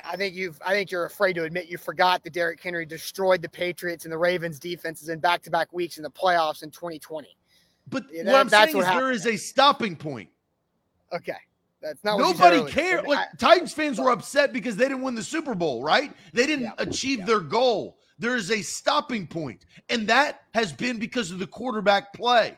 [0.03, 3.41] I think you've I think you're afraid to admit you forgot that Derrick Henry destroyed
[3.41, 7.27] the Patriots and the Ravens defenses in back-to-back weeks in the playoffs in 2020.
[7.87, 10.29] But yeah, what I'm saying what is there is a stopping point.
[11.13, 11.35] Okay.
[11.81, 13.05] That's not nobody cared.
[13.05, 16.11] Like Titans fans were upset because they didn't win the Super Bowl, right?
[16.33, 17.25] They didn't yeah, achieve yeah.
[17.25, 17.99] their goal.
[18.17, 22.57] There is a stopping point, and that has been because of the quarterback play.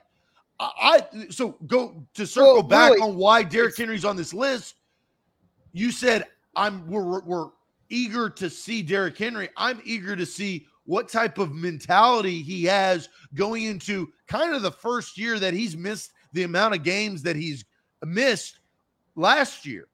[0.59, 4.33] I, I so go to circle well, back really, on why Derrick Henry's on this
[4.33, 4.75] list.
[5.73, 6.25] You said
[6.57, 7.49] I'm we're, we're
[7.89, 9.49] eager to see Derrick Henry.
[9.55, 14.71] I'm eager to see what type of mentality he has going into kind of the
[14.71, 17.63] first year that he's missed the amount of games that he's
[18.05, 18.59] missed
[19.15, 19.87] last year.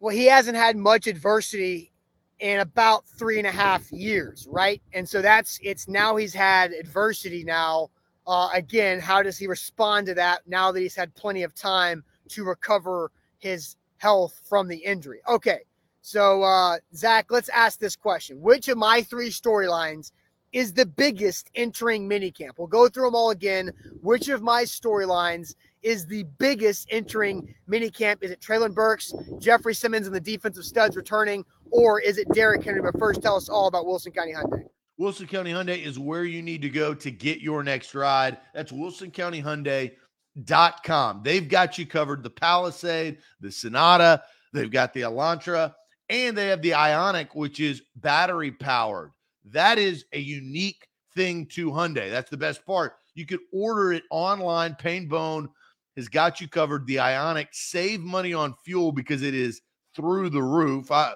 [0.00, 1.92] Well, he hasn't had much adversity
[2.38, 4.82] in about three and a half years, right?
[4.92, 7.90] And so that's it's now he's had adversity now.
[8.26, 12.04] Uh, again, how does he respond to that now that he's had plenty of time
[12.28, 15.20] to recover his health from the injury?
[15.28, 15.60] Okay,
[16.06, 20.12] so uh, Zach, let's ask this question: Which of my three storylines
[20.52, 22.50] is the biggest entering minicamp?
[22.58, 23.72] We'll go through them all again.
[24.02, 28.22] Which of my storylines is the biggest entering minicamp?
[28.22, 32.62] Is it Treylon Burks, Jeffrey Simmons, and the defensive studs returning, or is it Derrick
[32.62, 32.82] Henry?
[32.82, 34.62] But first, tell us all about Wilson County Hyundai.
[34.98, 38.38] Wilson County Hyundai is where you need to go to get your next ride.
[38.54, 41.22] That's wilsoncountyhyundai.com.
[41.24, 45.74] They've got you covered the Palisade, the Sonata, they've got the Elantra,
[46.08, 49.12] and they have the Ioniq, which is battery powered.
[49.44, 52.10] That is a unique thing to Hyundai.
[52.10, 52.94] That's the best part.
[53.14, 55.48] You could order it online, Payne Bone
[55.96, 56.86] has got you covered.
[56.86, 59.62] The Ioniq save money on fuel because it is
[59.94, 60.90] through the roof.
[60.90, 61.14] I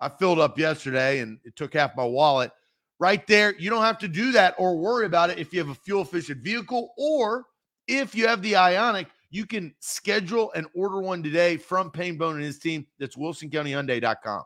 [0.00, 2.50] I filled up yesterday and it took half my wallet.
[2.98, 3.54] right there.
[3.58, 6.02] You don't have to do that or worry about it if you have a fuel
[6.02, 7.44] efficient vehicle or
[7.88, 9.06] if you have the Ioniq.
[9.30, 12.86] You can schedule and order one today from Payne Bone and his team.
[12.98, 14.42] That's WilsonCountyHyundai.com.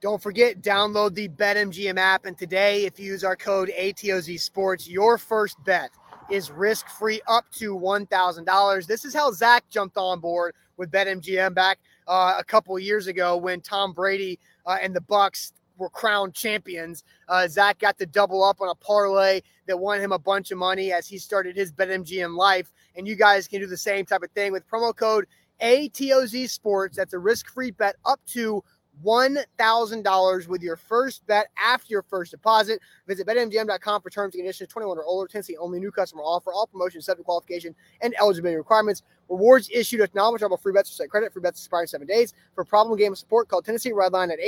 [0.00, 2.26] Don't forget, download the BetMGM app.
[2.26, 5.90] And today, if you use our code ATOZ Sports, your first bet
[6.30, 8.86] is risk free up to $1,000.
[8.86, 13.36] This is how Zach jumped on board with BetMGM back uh, a couple years ago
[13.36, 17.04] when Tom Brady uh, and the Bucs were crowned champions.
[17.28, 20.58] Uh, Zach got to double up on a parlay that won him a bunch of
[20.58, 22.72] money as he started his BetMGM life.
[22.96, 25.26] And you guys can do the same type of thing with promo code
[25.62, 26.96] ATOZ Sports.
[26.96, 28.62] That's a risk free bet up to
[29.04, 32.80] $1,000 with your first bet after your first deposit.
[33.06, 34.70] Visit betmgm.com for terms and conditions.
[34.70, 36.52] 21 or older, Tennessee only new customer offer.
[36.52, 39.02] All promotions subject qualification and eligibility requirements.
[39.28, 41.32] Rewards issued with non-withdrawable free bets or set credit.
[41.32, 42.32] Free bets expire seven days.
[42.54, 44.38] For problem game support, call Tennessee Redline at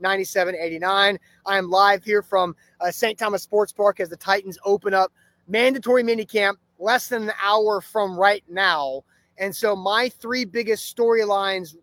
[0.00, 1.18] 800-889-9789.
[1.44, 3.18] I am live here from uh, St.
[3.18, 5.12] Thomas Sports Park as the Titans open up
[5.48, 9.02] mandatory minicamp less than an hour from right now.
[9.38, 11.76] And so my three biggest storylines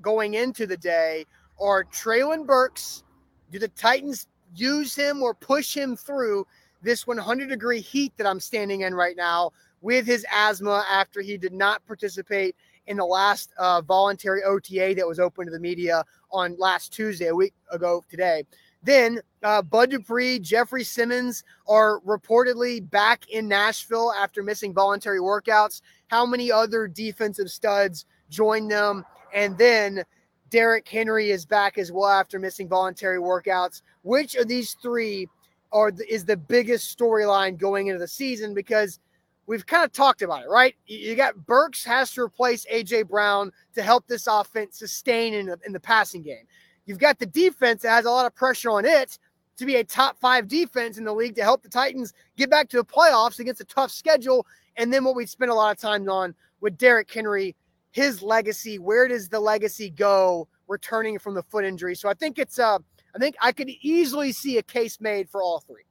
[0.00, 1.26] going into the day
[1.60, 3.04] are Treylon Burks.
[3.50, 6.46] Do the Titans use him or push him through
[6.82, 11.36] this 100 degree heat that I'm standing in right now with his asthma after he
[11.36, 16.04] did not participate in the last uh, voluntary OTA that was open to the media
[16.30, 18.44] on last Tuesday, a week ago today.
[18.84, 25.80] Then uh, Bud Dupree, Jeffrey Simmons are reportedly back in Nashville after missing voluntary workouts.
[26.08, 29.04] How many other defensive studs join them?
[29.34, 30.04] And then
[30.50, 33.82] Derrick Henry is back as well after missing voluntary workouts.
[34.02, 35.28] Which of these three
[35.72, 38.54] are is the biggest storyline going into the season?
[38.54, 39.00] Because
[39.46, 40.74] we've kind of talked about it, right?
[40.86, 45.58] You got Burks has to replace AJ Brown to help this offense sustain in the,
[45.66, 46.46] in the passing game.
[46.86, 49.18] You've got the defense that has a lot of pressure on it
[49.56, 52.68] to be a top five defense in the league to help the Titans get back
[52.70, 54.46] to the playoffs against a tough schedule.
[54.76, 57.54] And then what we spent a lot of time on with Derrick Henry
[57.94, 58.78] his legacy.
[58.78, 61.94] Where does the legacy go returning from the foot injury?
[61.94, 62.78] So I think it's uh
[63.14, 65.84] I think I could easily see a case made for all three.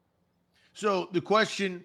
[0.73, 1.84] So the question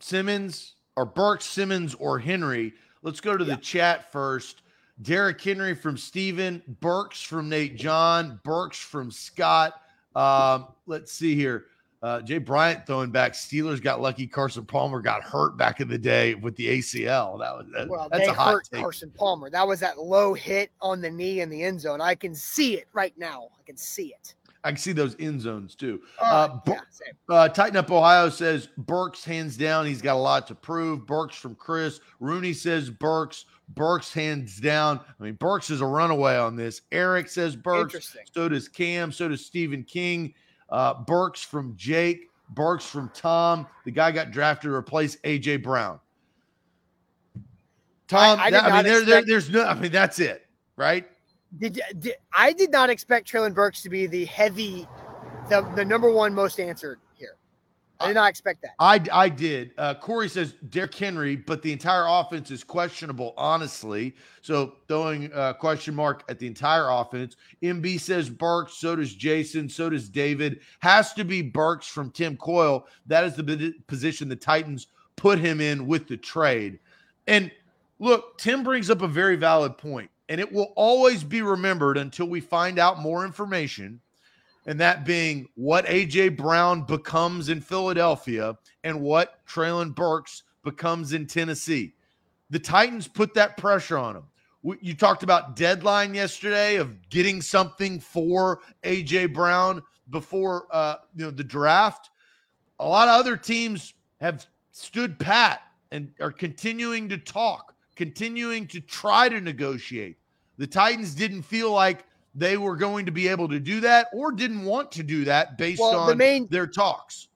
[0.00, 2.72] Simmons or Burke, Simmons or Henry.
[3.02, 3.54] Let's go to yeah.
[3.54, 4.62] the chat first.
[5.02, 9.74] Derrick Henry from Steven, Burks from Nate John, Burks from Scott.
[10.16, 11.66] Um, let's see here.
[12.00, 13.32] Uh, Jay Bryant throwing back.
[13.32, 14.26] Steelers got lucky.
[14.26, 17.38] Carson Palmer got hurt back in the day with the ACL.
[17.40, 18.80] That was that, well, that's they a hot hurt take.
[18.80, 19.50] Carson Palmer.
[19.50, 22.00] That was that low hit on the knee in the end zone.
[22.00, 23.48] I can see it right now.
[23.58, 24.34] I can see it.
[24.62, 26.02] I can see those end zones too.
[26.20, 26.80] Uh, uh, yeah,
[27.28, 29.86] uh, Tighten Up Ohio says Burks hands down.
[29.86, 31.06] He's got a lot to prove.
[31.06, 32.00] Burks from Chris.
[32.20, 33.44] Rooney says Burks.
[33.74, 35.00] Burks hands down.
[35.20, 36.82] I mean, Burks is a runaway on this.
[36.90, 38.16] Eric says Burks.
[38.32, 39.12] So does Cam.
[39.12, 40.34] So does Stephen King.
[40.70, 43.66] Uh, Burks from Jake, Burks from Tom.
[43.84, 46.00] The guy got drafted to replace AJ Brown.
[48.06, 51.06] Tom, I, I, that, I mean, there, there, there's no, I mean, that's it, right?
[51.58, 54.86] Did, did I did not expect Treylon Burks to be the heavy,
[55.48, 57.00] the, the number one most answered
[58.00, 58.74] I did not expect that.
[58.78, 59.72] I, I did.
[59.76, 64.14] Uh, Corey says Derrick Henry, but the entire offense is questionable, honestly.
[64.40, 67.36] So throwing a question mark at the entire offense.
[67.62, 68.74] MB says Burks.
[68.74, 69.68] So does Jason.
[69.68, 70.60] So does David.
[70.80, 72.86] Has to be Burks from Tim Coyle.
[73.06, 76.78] That is the position the Titans put him in with the trade.
[77.26, 77.50] And
[77.98, 82.26] look, Tim brings up a very valid point, and it will always be remembered until
[82.26, 84.00] we find out more information
[84.68, 88.54] and that being what AJ Brown becomes in Philadelphia
[88.84, 91.94] and what Treylon Burks becomes in Tennessee.
[92.50, 94.24] The Titans put that pressure on him.
[94.82, 101.30] You talked about deadline yesterday of getting something for AJ Brown before uh, you know
[101.30, 102.10] the draft.
[102.78, 108.80] A lot of other teams have stood pat and are continuing to talk, continuing to
[108.80, 110.18] try to negotiate.
[110.58, 112.04] The Titans didn't feel like
[112.38, 115.58] they were going to be able to do that or didn't want to do that
[115.58, 117.28] based well, on the main, their talks.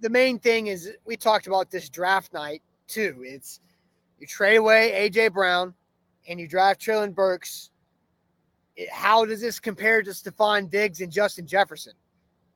[0.00, 3.22] The main thing is we talked about this draft night too.
[3.24, 3.60] It's
[4.18, 5.74] you trade away AJ Brown
[6.28, 7.70] and you draft Treylon Burks.
[8.90, 11.92] how does this compare to Stefon Diggs and Justin Jefferson?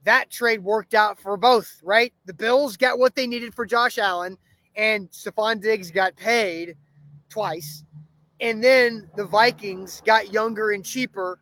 [0.04, 2.12] That trade worked out for both, right?
[2.26, 4.36] The Bills got what they needed for Josh Allen,
[4.74, 6.76] and Stefon Diggs got paid
[7.28, 7.84] twice.
[8.40, 11.38] And then the Vikings got younger and cheaper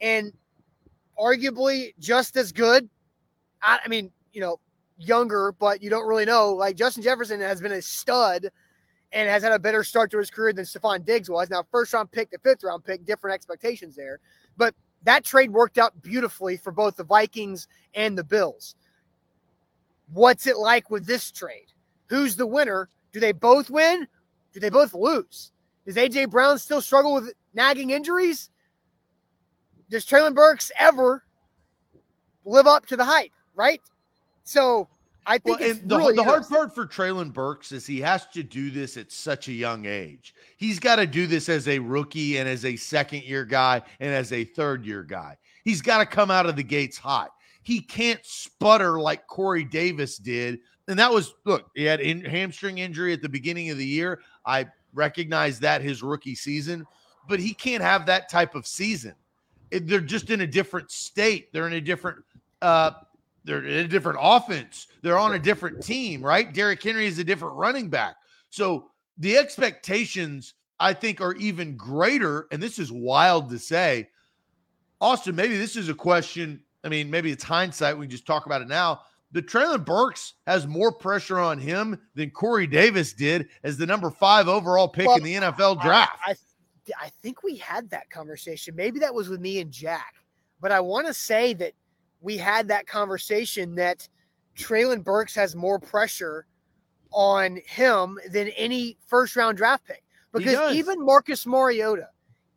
[0.00, 0.32] and
[1.18, 2.88] arguably just as good.
[3.62, 4.60] I, I mean, you know,
[4.96, 6.52] younger, but you don't really know.
[6.52, 8.48] Like Justin Jefferson has been a stud
[9.12, 11.50] and has had a better start to his career than Stefon Diggs was.
[11.50, 14.20] Now, first round pick to fifth round pick, different expectations there.
[14.56, 18.74] But that trade worked out beautifully for both the Vikings and the Bills.
[20.12, 21.66] What's it like with this trade?
[22.06, 22.88] Who's the winner?
[23.12, 24.06] Do they both win?
[24.52, 25.52] Do they both lose?
[25.86, 28.50] Does AJ Brown still struggle with nagging injuries?
[29.90, 31.24] Does Treylon Burks ever
[32.44, 33.32] live up to the hype?
[33.54, 33.80] Right.
[34.44, 34.88] So
[35.26, 38.42] I think well, the, really the hard part for Treylon Burks is he has to
[38.42, 40.34] do this at such a young age.
[40.56, 44.10] He's got to do this as a rookie and as a second year guy and
[44.10, 45.36] as a third year guy.
[45.64, 47.32] He's got to come out of the gates hot.
[47.62, 50.60] He can't sputter like Corey Davis did.
[50.88, 54.22] And that was, look, he had in, hamstring injury at the beginning of the year.
[54.46, 56.86] I recognize that his rookie season,
[57.28, 59.14] but he can't have that type of season.
[59.70, 61.52] They're just in a different state.
[61.52, 62.24] They're in a different
[62.62, 62.92] uh,
[63.44, 64.88] they're in a different offense.
[65.02, 66.52] They're on a different team, right?
[66.52, 68.16] Derrick Henry is a different running back.
[68.50, 72.46] So the expectations, I think, are even greater.
[72.50, 74.10] And this is wild to say.
[75.00, 76.60] Austin, maybe this is a question.
[76.84, 77.96] I mean, maybe it's hindsight.
[77.96, 79.00] We just talk about it now.
[79.30, 84.10] But Treylon Burks has more pressure on him than Corey Davis did as the number
[84.10, 86.18] five overall pick well, in the NFL draft.
[86.26, 86.34] I, I,
[87.00, 88.74] I think we had that conversation.
[88.76, 90.14] Maybe that was with me and Jack.
[90.60, 91.72] But I want to say that–
[92.20, 94.08] we had that conversation that
[94.56, 96.46] Treylon Burks has more pressure
[97.12, 100.02] on him than any first round draft pick.
[100.32, 102.08] Because even Marcus Mariota,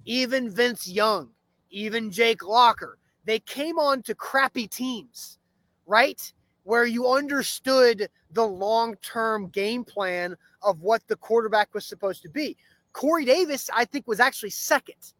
[0.06, 1.30] even Vince Young,
[1.70, 5.38] even Jake Locker, they came on to crappy teams,
[5.86, 6.34] right?
[6.64, 12.30] Where you understood the long term game plan of what the quarterback was supposed to
[12.30, 12.58] be.
[12.94, 15.14] Corey Davis, I think, was actually second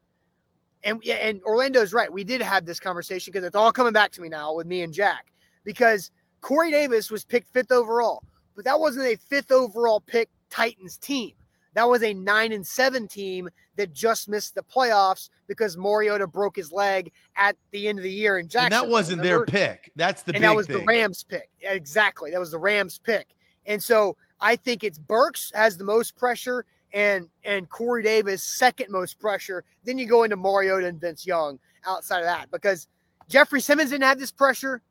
[0.84, 2.12] and and Orlando's right.
[2.12, 4.82] We did have this conversation because it's all coming back to me now with me
[4.82, 5.28] and Jack
[5.64, 8.24] because Corey Davis was picked fifth overall,
[8.56, 11.34] but that wasn't a fifth overall pick Titans team.
[11.74, 16.58] That was a nine and seven team that just missed the playoffs because Mariota broke
[16.58, 18.74] his leg at the end of the year in Jackson.
[18.74, 19.46] And that wasn't remember?
[19.46, 19.92] their pick.
[19.96, 20.80] That's the and that was thing.
[20.80, 21.50] the Rams pick.
[21.62, 23.28] Exactly, that was the Rams pick.
[23.68, 28.92] And so I think it's Burks has the most pressure, and and Corey Davis second
[28.92, 29.64] most pressure.
[29.84, 32.88] Then you go into Mariota and Vince Young outside of that because
[33.28, 34.82] Jeffery Simmons didn't have this pressure.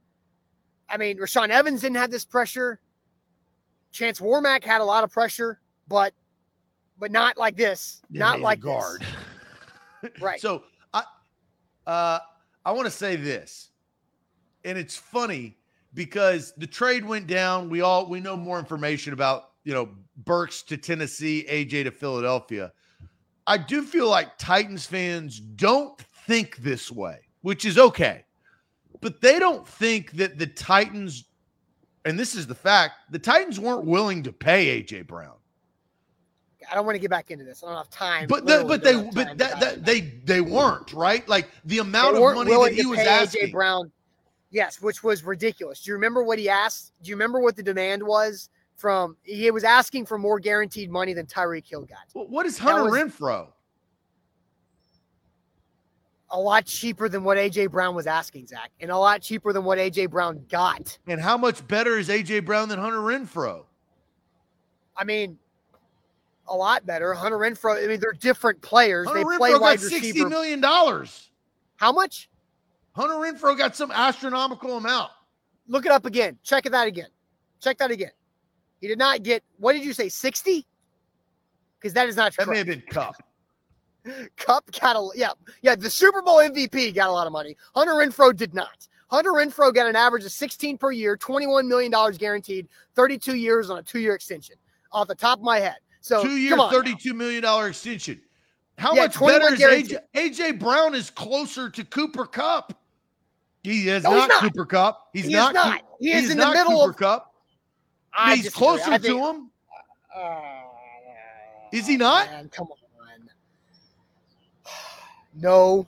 [0.88, 2.80] I mean, Rashaan Evans didn't have this pressure.
[3.92, 6.14] Chance Warmack had a lot of pressure, but
[6.98, 8.02] but not like this.
[8.10, 9.04] Yeah, not like guard.
[10.20, 10.40] right.
[10.40, 11.04] So I
[11.86, 12.18] uh
[12.64, 13.70] I want to say this.
[14.64, 15.56] And it's funny
[15.94, 17.70] because the trade went down.
[17.70, 22.72] We all we know more information about you know, Burks to Tennessee, AJ to Philadelphia.
[23.46, 28.24] I do feel like Titans fans don't think this way, which is okay.
[29.00, 31.24] But they don't think that the Titans,
[32.04, 35.34] and this is the fact, the Titans weren't willing to pay AJ Brown.
[36.70, 37.64] I don't want to get back into this.
[37.64, 38.28] I don't have time.
[38.28, 41.26] But the, but they but that, that, they they weren't right.
[41.28, 43.48] Like the amount of money that he was asking.
[43.48, 43.90] AJ Brown,
[44.50, 45.82] yes, which was ridiculous.
[45.82, 46.92] Do you remember what he asked?
[47.02, 48.50] Do you remember what the demand was?
[48.80, 51.98] From he was asking for more guaranteed money than Tyreek Hill got.
[52.14, 53.48] Well, what is Hunter was, Renfrow?
[56.30, 59.64] A lot cheaper than what AJ Brown was asking, Zach, and a lot cheaper than
[59.64, 60.98] what AJ Brown got.
[61.06, 63.64] And how much better is AJ Brown than Hunter Renfrow?
[64.96, 65.38] I mean,
[66.48, 67.12] a lot better.
[67.14, 67.82] Hunter Renfrow.
[67.82, 69.06] I mean, they're different players.
[69.06, 71.30] Hunter they play wide got sixty million dollars.
[71.76, 72.30] How much?
[72.92, 75.10] Hunter Renfrow got some astronomical amount.
[75.68, 76.38] Look it up again.
[76.42, 77.06] Check it out again.
[77.60, 78.10] Check that again.
[78.80, 80.66] He did not get, what did you say, 60?
[81.78, 82.44] Because that is not true.
[82.44, 83.16] That may have been Cup.
[84.36, 85.30] Cup got a, yeah,
[85.62, 87.56] yeah, the Super Bowl MVP got a lot of money.
[87.74, 88.88] Hunter Renfrow did not.
[89.08, 93.78] Hunter Renfrow got an average of 16 per year, $21 million guaranteed, 32 years on
[93.78, 94.56] a two year extension
[94.92, 95.76] off the top of my head.
[96.00, 98.20] So two year, $32 million extension.
[98.78, 99.98] How yeah, much better is AJ?
[100.14, 102.72] AJ Brown is closer to Cooper Cup.
[103.62, 105.10] He is no, not, not, Cooper Kupp.
[105.12, 105.52] He's he not.
[105.52, 105.82] not.
[106.00, 107.29] He is in the middle Cooper of Kupp.
[108.12, 109.50] I he's closer think, to him.
[110.14, 110.40] Uh,
[111.72, 112.26] is he not?
[112.30, 112.76] Man, come on.
[115.32, 115.86] No.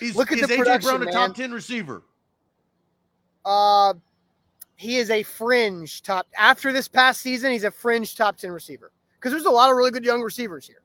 [0.00, 2.02] He's, Look at is the AJ Brown a top ten receiver?
[3.44, 3.94] Uh,
[4.74, 6.26] he is a fringe top.
[6.36, 9.76] After this past season, he's a fringe top ten receiver because there's a lot of
[9.76, 10.82] really good young receivers here.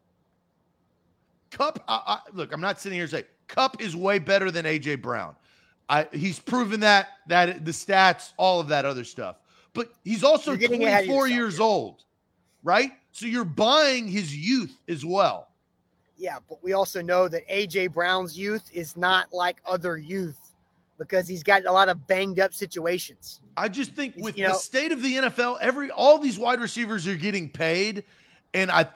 [1.49, 5.01] Kupp, I, I, look, I'm not sitting here saying Kupp is way better than AJ
[5.01, 5.35] Brown.
[5.89, 9.37] I, he's proven that that the stats, all of that other stuff
[9.73, 12.03] but he's also 24 years old,
[12.63, 12.91] right?
[13.11, 15.49] So you're buying his youth as well.
[16.17, 20.37] Yeah, but we also know that AJ Brown's youth is not like other youth
[20.99, 23.41] because he's got a lot of banged up situations.
[23.57, 27.07] I just think with you the state of the NFL, every all these wide receivers
[27.07, 28.03] are getting paid,
[28.53, 28.87] and I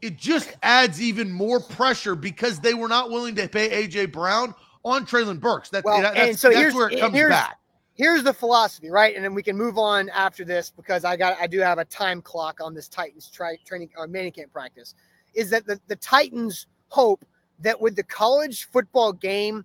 [0.00, 4.54] it just adds even more pressure because they were not willing to pay AJ Brown
[4.84, 5.68] on Treylon Burks.
[5.70, 7.57] That, well, that's, so that's where it comes back.
[7.98, 9.16] Here's the philosophy, right?
[9.16, 11.84] And then we can move on after this because I got I do have a
[11.84, 14.94] time clock on this Titans tri- training or uh, manicamp practice.
[15.34, 17.24] Is that the, the Titans hope
[17.58, 19.64] that with the college football game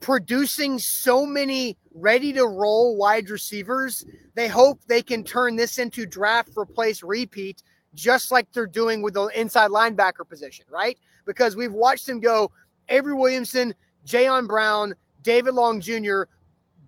[0.00, 6.04] producing so many ready to roll wide receivers, they hope they can turn this into
[6.04, 7.62] draft replace repeat,
[7.94, 10.98] just like they're doing with the inside linebacker position, right?
[11.24, 12.50] Because we've watched them go
[12.90, 13.74] Avery Williamson,
[14.06, 16.24] Jayon Brown, David Long Jr.,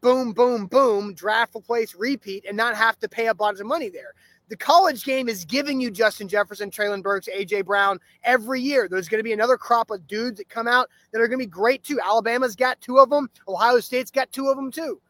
[0.04, 3.88] boom, boom, boom, draft replace repeat, and not have to pay a bunch of money
[3.88, 4.12] there.
[4.50, 8.86] The college game is giving you Justin Jefferson, Treylon Burks, AJ Brown every year.
[8.86, 11.46] There's going to be another crop of dudes that come out that are going to
[11.46, 11.98] be great too.
[12.04, 13.30] Alabama's got two of them.
[13.48, 15.00] Ohio State's got two of them too,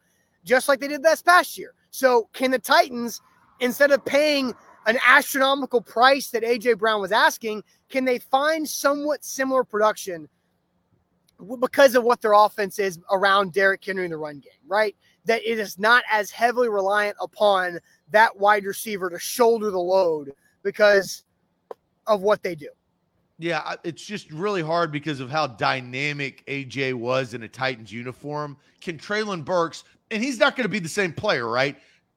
[0.45, 1.73] just like they did this past year.
[1.91, 3.19] So can the Titans,
[3.59, 4.53] instead of paying
[4.85, 10.29] an astronomical price that AJ Brown was asking, can they find somewhat similar production
[11.59, 14.95] because of what their offense is around Derrick Henry in the run game, right?
[15.25, 17.79] That it is not as heavily reliant upon
[18.11, 20.31] that wide receiver to shoulder the load
[20.63, 21.23] because
[22.07, 22.69] of what they do.
[23.37, 28.55] Yeah, it's just really hard because of how dynamic AJ was in a Titans uniform.
[28.79, 31.75] Can Treylon Burks, and he's not going to be the same player, right?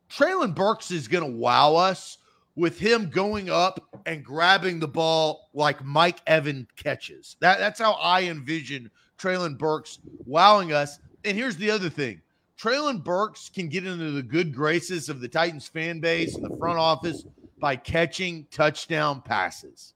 [0.09, 2.19] Treylon Burks is going to wow us
[2.55, 7.37] with him going up and grabbing the ball like Mike Evan catches.
[7.41, 10.99] That, that's how I envision Treylon Burks wowing us.
[11.25, 12.23] And here's the other thing
[12.59, 16.57] Treylon Burks can get into the good graces of the Titans fan base and the
[16.57, 17.25] front office
[17.61, 19.95] by catching touchdown passes.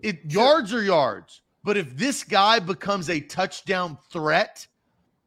[0.00, 4.66] It yards are yards, but if this guy becomes a touchdown threat,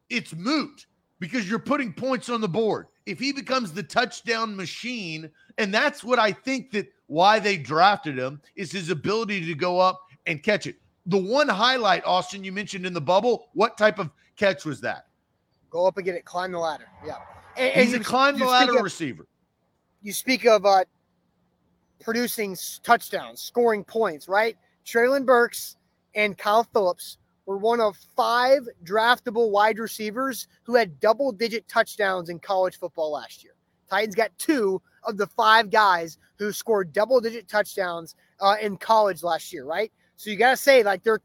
[0.08, 0.86] it's moot
[1.18, 2.86] because you're putting points on the board.
[3.06, 8.18] If he becomes the touchdown machine, and that's what I think that why they drafted
[8.18, 10.76] him is his ability to go up and catch it.
[11.06, 15.06] The one highlight, Austin, you mentioned in the bubble, what type of catch was that?
[15.70, 16.24] Go up and get it.
[16.24, 16.88] Climb the ladder.
[17.06, 17.16] Yeah.
[17.56, 19.26] And, He's a climb the ladder of, receiver.
[20.02, 20.84] You speak of uh,
[22.00, 24.56] producing touchdowns, scoring points, right?
[24.84, 25.76] Treylon Burks
[26.14, 32.28] and Kyle Phillips were one of five draftable wide receivers who had double digit touchdowns
[32.28, 33.54] in college football last year.
[33.88, 39.22] Titans got two of the five guys who scored double digit touchdowns uh, in college
[39.22, 39.92] last year, right?
[40.20, 41.20] So you got to say, like, they're,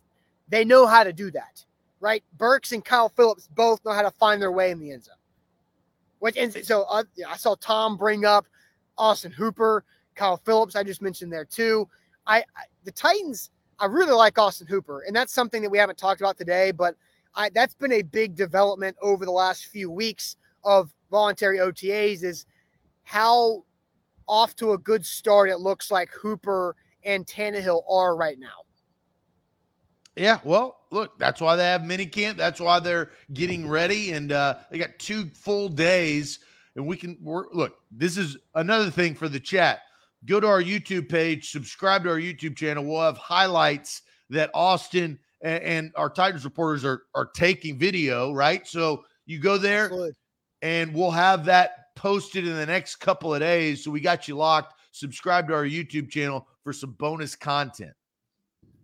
[0.48, 1.66] they know how to do that
[2.06, 2.24] right?
[2.38, 5.16] Burks and Kyle Phillips both know how to find their way in the end zone.
[6.20, 8.46] Which and so uh, I saw Tom bring up
[8.96, 9.84] Austin Hooper,
[10.14, 10.76] Kyle Phillips.
[10.76, 11.88] I just mentioned there too.
[12.28, 13.50] I, I the Titans.
[13.80, 16.72] I really like Austin Hooper, and that's something that we haven't talked about today.
[16.72, 16.96] But
[17.34, 22.24] I, that's been a big development over the last few weeks of voluntary OTAs.
[22.24, 22.46] Is
[23.04, 23.64] how
[24.28, 28.65] off to a good start it looks like Hooper and Tannehill are right now.
[30.16, 32.38] Yeah, well, look, that's why they have mini camp.
[32.38, 36.40] That's why they're getting ready, and uh, they got two full days.
[36.76, 37.50] And we can work.
[37.54, 39.82] Look, this is another thing for the chat.
[40.26, 42.84] Go to our YouTube page, subscribe to our YouTube channel.
[42.84, 48.34] We'll have highlights that Austin and, and our Titans reporters are are taking video.
[48.34, 50.14] Right, so you go there, Absolutely.
[50.62, 53.84] and we'll have that posted in the next couple of days.
[53.84, 54.80] So we got you locked.
[54.92, 57.94] Subscribe to our YouTube channel for some bonus content.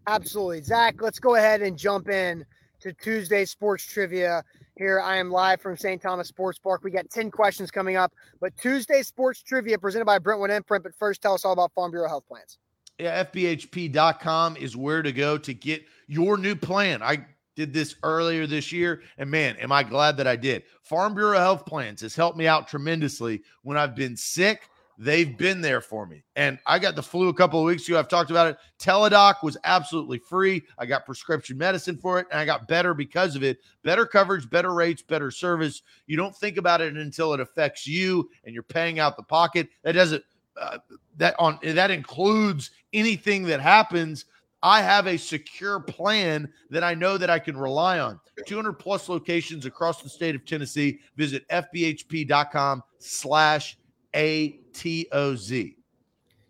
[0.08, 0.62] Absolutely.
[0.62, 2.46] Zach, let's go ahead and jump in
[2.82, 4.44] to Tuesday sports trivia.
[4.78, 6.02] Here I am live from St.
[6.02, 6.84] Thomas Sports Park.
[6.84, 10.84] We got 10 questions coming up, but Tuesday sports trivia presented by Brentwood Imprint.
[10.84, 12.58] But first, tell us all about Farm Bureau Health Plans.
[12.98, 17.04] Yeah, FBHP.com is where to go to get your new plan.
[17.04, 17.26] I
[17.56, 20.64] did this earlier this year, and man, am I glad that I did.
[20.82, 24.70] Farm Bureau Health Plans has helped me out tremendously when I've been sick
[25.04, 26.24] They've been there for me.
[26.36, 27.98] And I got the flu a couple of weeks ago.
[27.98, 28.58] I've talked about it.
[28.80, 30.62] Teladoc was absolutely free.
[30.78, 33.58] I got prescription medicine for it and I got better because of it.
[33.84, 35.82] Better coverage, better rates, better service.
[36.06, 39.70] You don't think about it until it affects you and you're paying out the pocket.
[39.82, 40.24] That doesn't
[40.56, 40.78] uh,
[41.18, 44.26] that on that includes anything that happens
[44.64, 48.20] I have a secure plan that I know that I can rely on.
[48.46, 51.00] 200 plus locations across the state of Tennessee.
[51.16, 53.78] Visit fbhp.com slash
[54.14, 55.76] ATOZ.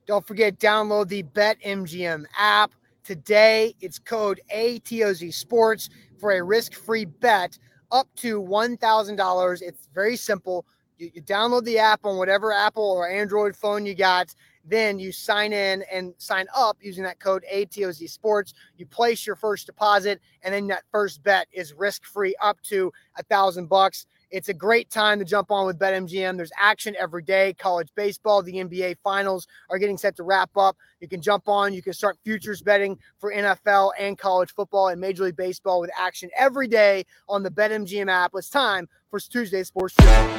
[0.05, 2.74] Don't forget, download the BetMGM app.
[3.03, 5.89] Today, it's code ATOZ Sports
[6.20, 7.57] for a risk free bet
[7.91, 9.62] up to $1,000.
[9.62, 10.66] It's very simple.
[10.97, 14.34] You, you, download the app on whatever Apple or Android phone you got.
[14.64, 18.53] Then you sign in and sign up using that code ATOZ Sports.
[18.78, 22.91] You place your first deposit, and then that first bet is risk free up to
[23.18, 24.05] a thousand bucks.
[24.32, 26.38] It's a great time to jump on with BetMGM.
[26.38, 27.54] There's action every day.
[27.54, 30.78] College baseball, the NBA finals are getting set to wrap up.
[31.02, 35.02] You can jump on, you can start futures betting for NFL and college football and
[35.02, 38.32] Major League Baseball with action every day on the BetMGM app.
[38.34, 40.38] It's time for Tuesday Sports Trivia.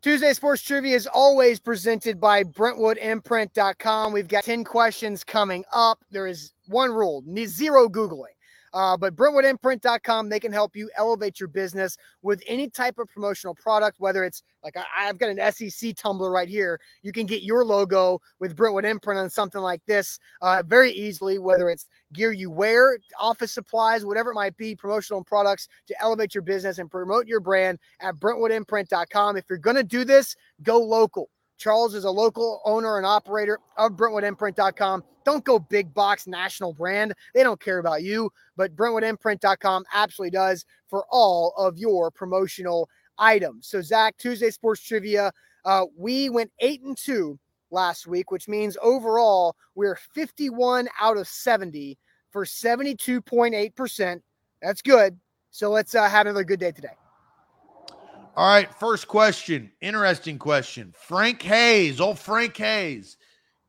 [0.00, 4.12] Tuesday Sports Trivia is always presented by BrentwoodImprint.com.
[4.12, 6.02] We've got 10 questions coming up.
[6.10, 8.34] There is one rule zero Googling.
[8.72, 13.54] Uh, but BrentwoodImprint.com, they can help you elevate your business with any type of promotional
[13.54, 16.80] product, whether it's like I, have got an SEC tumbler right here.
[17.02, 21.38] You can get your logo with Brentwood Imprint on something like this uh, very easily,
[21.38, 26.34] whether it's gear you wear, office supplies, whatever it might be, promotional products to elevate
[26.34, 29.36] your business and promote your brand at BrentwoodImprint.com.
[29.36, 31.28] If you're going to do this, go local.
[31.58, 35.04] Charles is a local owner and operator of BrentwoodImprint.com.
[35.24, 37.14] Don't go big box national brand.
[37.34, 42.88] They don't care about you, but BrentwoodImprint.com absolutely does for all of your promotional
[43.18, 43.68] items.
[43.68, 45.32] So, Zach, Tuesday Sports Trivia,
[45.64, 47.38] uh, we went eight and two
[47.70, 51.98] last week, which means overall we're 51 out of 70
[52.30, 54.20] for 72.8%.
[54.60, 55.18] That's good.
[55.50, 56.96] So, let's uh, have another good day today.
[58.34, 59.70] All right, first question.
[59.80, 60.94] Interesting question.
[60.96, 63.18] Frank Hayes, old Frank Hayes,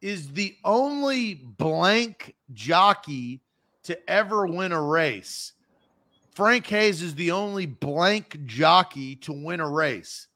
[0.02, 3.42] is the only blank jockey
[3.84, 5.54] to ever win a race.
[6.32, 10.28] Frank Hayes is the only blank jockey to win a race.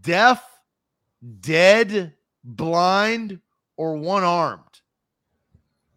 [0.00, 0.44] Deaf,
[1.40, 3.40] dead, blind,
[3.76, 4.62] or one armed.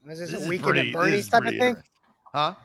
[0.07, 1.75] Is this, this a weekend pretty, at Bernie's type of thing?
[2.33, 2.55] Huh?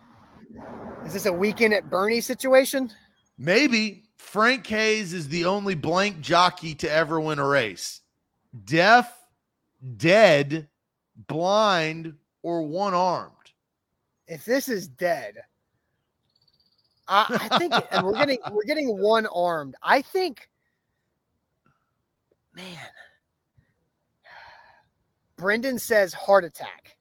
[1.04, 2.90] Is this a weekend at Bernie situation?
[3.38, 4.05] Maybe.
[4.26, 8.00] Frank Hayes is the only blank jockey to ever win a race.
[8.64, 9.16] Deaf,
[9.96, 10.68] dead,
[11.28, 12.12] blind,
[12.42, 13.32] or one armed.
[14.26, 15.36] If this is dead,
[17.06, 19.76] I, I think, and we're getting we're getting one armed.
[19.80, 20.50] I think,
[22.52, 22.66] man.
[25.36, 26.96] Brendan says heart attack.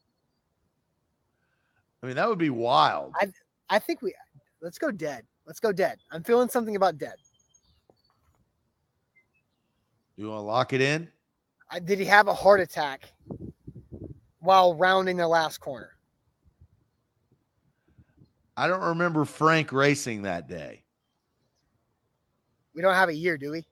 [2.03, 3.13] I mean, that would be wild.
[3.19, 3.31] I
[3.67, 4.13] I think we
[4.61, 5.25] let's go dead.
[5.45, 5.99] Let's go dead.
[6.11, 7.15] I'm feeling something about dead.
[10.17, 11.09] You want to lock it in?
[11.69, 13.11] Uh, did he have a heart attack
[14.39, 15.91] while rounding the last corner?
[18.57, 20.83] I don't remember Frank racing that day.
[22.73, 23.65] We don't have a year, do we?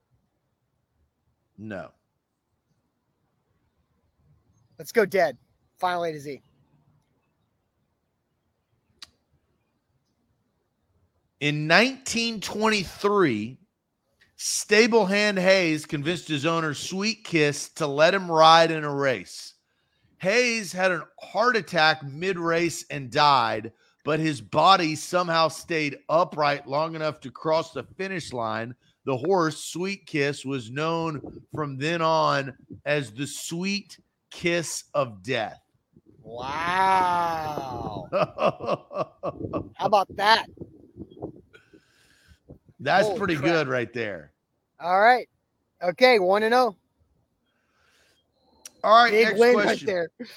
[1.57, 1.91] No.
[4.77, 5.37] Let's go dead.
[5.77, 6.41] Final A to Z.
[11.43, 13.57] In 1923,
[14.37, 19.55] Stablehand Hayes convinced his owner, Sweet Kiss, to let him ride in a race.
[20.19, 23.73] Hayes had a heart attack mid race and died,
[24.05, 28.73] but his body somehow stayed upright long enough to cross the finish line.
[29.03, 33.99] The horse, Sweet Kiss, was known from then on as the Sweet
[34.31, 35.59] Kiss of Death.
[36.21, 38.07] Wow.
[38.13, 40.47] How about that?
[42.83, 43.51] That's Holy pretty crap.
[43.51, 44.33] good right there.
[44.79, 45.27] All right.
[45.81, 46.75] Okay, one and zero.
[46.75, 46.75] Oh.
[48.83, 49.87] All right, Big win question.
[49.95, 50.27] right there.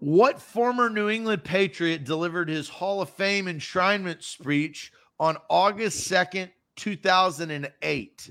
[0.00, 6.50] What former New England Patriot delivered his Hall of Fame enshrinement speech on August 2nd,
[6.76, 8.30] 2008?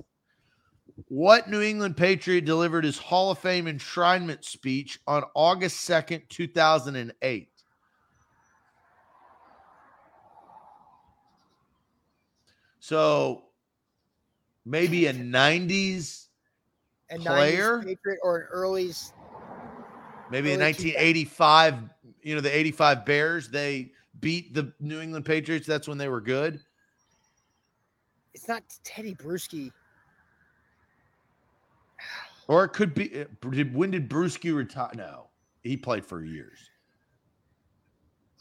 [1.10, 7.50] What New England Patriot delivered his Hall of Fame enshrinement speech on August 2nd, 2008?
[12.86, 13.46] So
[14.64, 16.28] maybe a 90s
[17.10, 17.80] a player?
[17.80, 18.92] 90s Patriot or an early
[20.30, 21.80] maybe in 1985
[22.22, 25.66] you know the 85 bears they beat the new england patriots.
[25.66, 26.60] That's when they were good.
[28.36, 29.72] It's not Tedy Bruschi.
[32.48, 33.26] Or it could be uh,
[33.74, 34.92] when did Bruschi retire?
[34.94, 35.30] No
[35.64, 36.60] he played for years.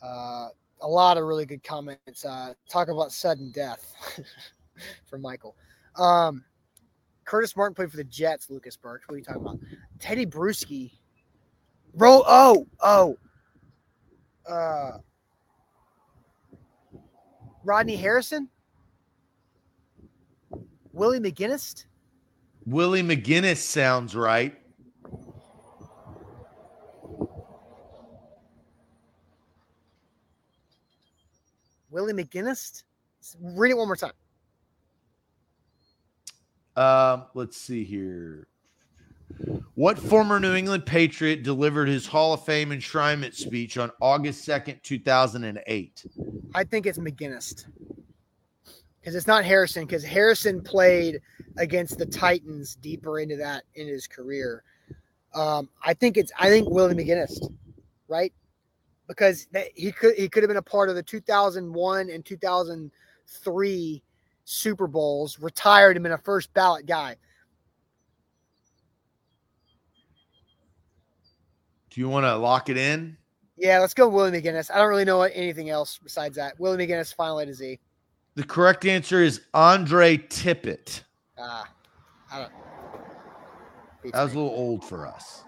[0.03, 0.49] Uh
[0.85, 2.25] a lot of really good comments.
[2.25, 3.95] Uh, talk about sudden death
[5.07, 5.57] from Michael.
[5.97, 6.45] Um,
[7.25, 8.51] Curtis Martin played for the Jets.
[8.51, 9.03] Lucas Burke.
[9.07, 9.59] What are you talking about?
[9.99, 10.93] Tedy Bruschi.
[11.95, 12.23] Bro.
[12.27, 12.67] Oh.
[12.83, 13.17] Oh.
[14.47, 14.99] Uh,
[17.65, 18.51] Rodney Harrison.
[20.93, 21.87] Willie McGinest.
[22.67, 24.55] Willie McGinest sounds right.
[31.95, 32.83] Willie McGinest.
[33.41, 34.13] Read it one more time.
[36.77, 38.49] Um, let's see here.
[39.77, 44.83] What former New England Patriot delivered his Hall of Fame enshrinement speech on August 2nd,
[44.83, 46.07] 2008?
[46.55, 47.67] I think it's McGinest
[49.01, 51.21] because it's not Harrison because Harrison played
[51.59, 54.65] against the Titans deeper into that in his career.
[55.35, 57.53] Um, I think it's I think Willie McGinest,
[58.09, 58.33] right?
[59.07, 64.03] Because that, he could he could have been a part of the 2001 and 2003
[64.45, 67.17] Super Bowls, retired him in a first ballot guy.
[71.91, 73.17] Do you want to lock it in?
[73.57, 74.71] Yeah, let's go Willie McGinest.
[74.73, 76.59] I don't really know anything else besides that.
[76.59, 77.79] Willie McGinest, final A to Z.
[78.35, 81.03] The correct answer is Andre Tippett.
[81.39, 81.69] Ah,
[82.33, 82.53] I don't.
[84.13, 85.45] That was a little old for us.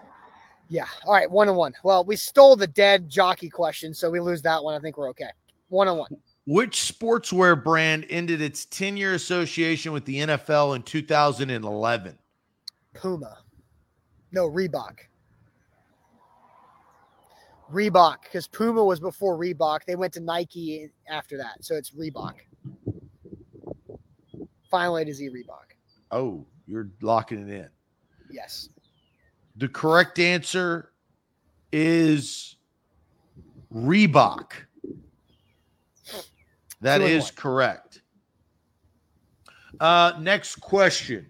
[0.69, 0.85] Yeah.
[1.05, 1.29] All right.
[1.29, 1.73] One on one.
[1.83, 4.75] Well, we stole the dead jockey question, so we lose that one.
[4.75, 5.29] I think we're okay.
[5.69, 6.17] One on one.
[6.45, 12.17] Which sportswear brand ended its 10 year association with the NFL in 2011?
[12.93, 13.37] Puma.
[14.31, 14.95] No, Reebok.
[17.71, 19.79] Reebok, because Puma was before Reebok.
[19.85, 21.65] They went to Nike after that.
[21.65, 22.35] So it's Reebok.
[24.71, 25.75] Final A to Z Reebok.
[26.11, 27.69] Oh, you're locking it in.
[28.31, 28.69] Yes.
[29.57, 30.91] The correct answer
[31.71, 32.55] is
[33.73, 34.51] Reebok.
[36.81, 37.33] That is one.
[37.35, 38.01] correct.
[39.79, 41.25] Uh, next question.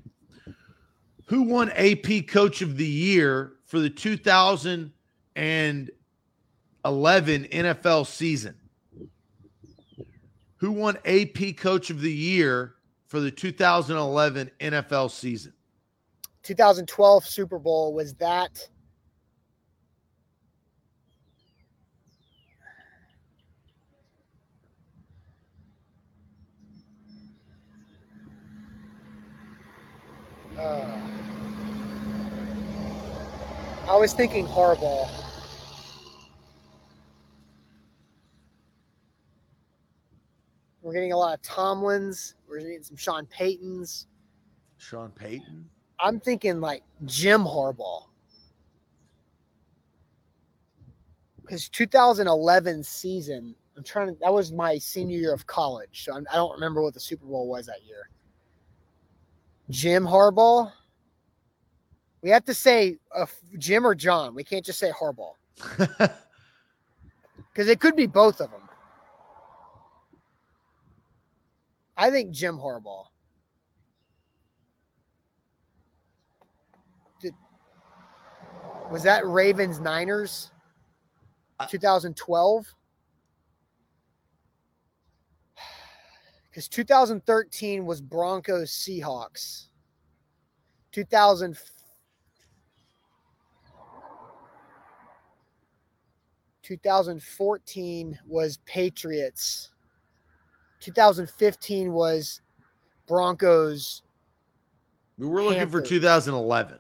[1.27, 4.91] Who won AP Coach of the Year for the 2011
[7.43, 8.55] NFL season?
[10.57, 12.75] Who won AP Coach of the Year
[13.05, 15.53] for the 2011 NFL season?
[16.47, 18.69] 2012 Super Bowl was that
[30.57, 31.01] uh,
[33.89, 35.09] I was thinking Harbaugh.
[40.81, 42.35] We're getting a lot of Tomlins.
[42.47, 44.05] We're getting some Sean Paytons.
[44.77, 45.69] Sean Payton?
[45.99, 48.03] I'm thinking like Jim Harbaugh.
[51.41, 56.03] Because 2011 season, I'm trying to, that was my senior year of college.
[56.03, 58.09] So I'm, I do not remember what the Super Bowl was that year.
[59.69, 60.71] Jim Harbaugh.
[62.21, 63.27] We have to say uh,
[63.57, 64.35] Jim or John.
[64.35, 65.33] We can't just say Harbaugh.
[67.53, 68.61] Because it could be both of them.
[71.95, 73.05] I think Jim Harbaugh.
[78.89, 80.51] Was that Ravens Niners
[81.59, 82.65] uh, 2012?
[86.49, 89.65] Because 2013 was Broncos Seahawks.
[90.93, 91.57] 2000
[96.63, 99.71] 2014 was Patriots.
[100.81, 102.41] 2015 was
[103.07, 104.03] Broncos.
[105.17, 105.81] We were looking Panthers.
[105.81, 106.79] for 2011.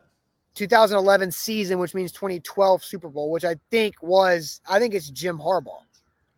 [0.57, 5.37] 2011 season, which means 2012 Super Bowl, which I think was, I think it's Jim
[5.37, 5.81] Harbaugh.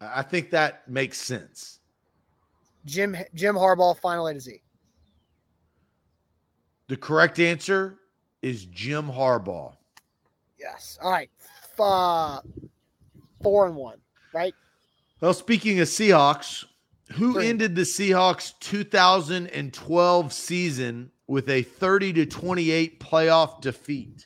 [0.02, 1.80] I think that makes sense.
[2.86, 4.62] Jim Jim Harbaugh, final A to Z.
[6.88, 8.00] The correct answer
[8.42, 9.74] is Jim Harbaugh.
[10.58, 10.98] Yes.
[11.02, 11.30] All right.
[11.78, 12.42] Uh,
[13.42, 14.00] four and one,
[14.34, 14.54] right?
[15.22, 16.66] Well, speaking of Seahawks,
[17.14, 17.48] who Three.
[17.48, 24.26] ended the Seahawks 2012 season with a 30 to 28 playoff defeat.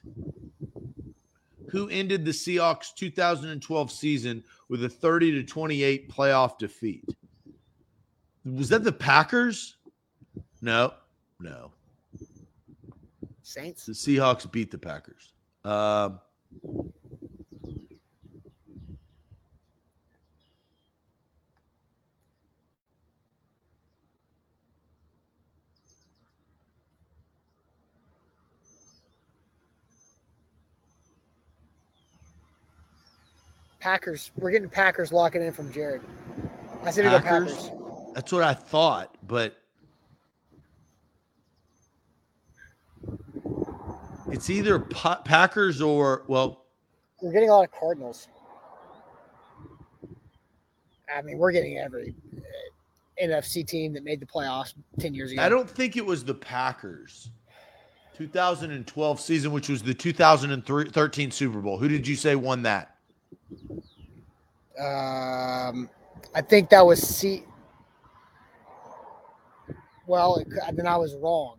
[1.69, 7.03] Who ended the Seahawks 2012 season with a 30 to 28 playoff defeat?
[8.45, 9.75] Was that the Packers?
[10.61, 10.93] No,
[11.41, 11.71] no.
[13.41, 13.85] Saints.
[13.85, 15.33] The Seahawks beat the Packers.
[15.65, 16.11] Uh,
[33.83, 34.31] Packers.
[34.37, 36.01] We're getting Packers locking in from Jared.
[36.85, 37.53] I said Packers.
[37.53, 37.71] Packers.
[38.15, 39.57] That's what I thought, but
[44.31, 46.63] it's either pa- Packers or well.
[47.21, 48.29] We're getting a lot of Cardinals.
[51.13, 52.41] I mean, we're getting every uh,
[53.21, 55.41] NFC team that made the playoffs ten years ago.
[55.41, 57.31] I don't think it was the Packers.
[58.15, 61.79] 2012 season, which was the 2013 Super Bowl.
[61.79, 62.92] Who did you say won that?
[64.79, 65.89] Um,
[66.33, 67.43] I think that was C.
[70.07, 71.57] Well, it, then I was wrong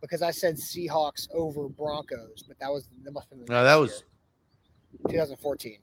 [0.00, 3.54] because I said Seahawks over Broncos, but that was that must have been.
[3.54, 4.04] No, that was
[5.08, 5.78] 2014.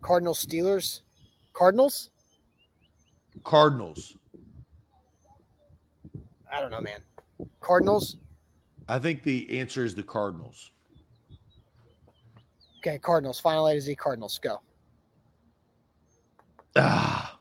[0.00, 1.00] Cardinals, Steelers,
[1.52, 2.10] Cardinals.
[3.44, 4.16] Cardinals.
[6.50, 7.00] I don't know, man.
[7.60, 8.16] Cardinals.
[8.88, 10.70] I think the answer is the Cardinals.
[12.78, 13.38] Okay, Cardinals.
[13.38, 13.94] Final A to Z.
[13.96, 14.38] Cardinals.
[14.42, 14.60] Go.
[16.76, 17.38] Ah,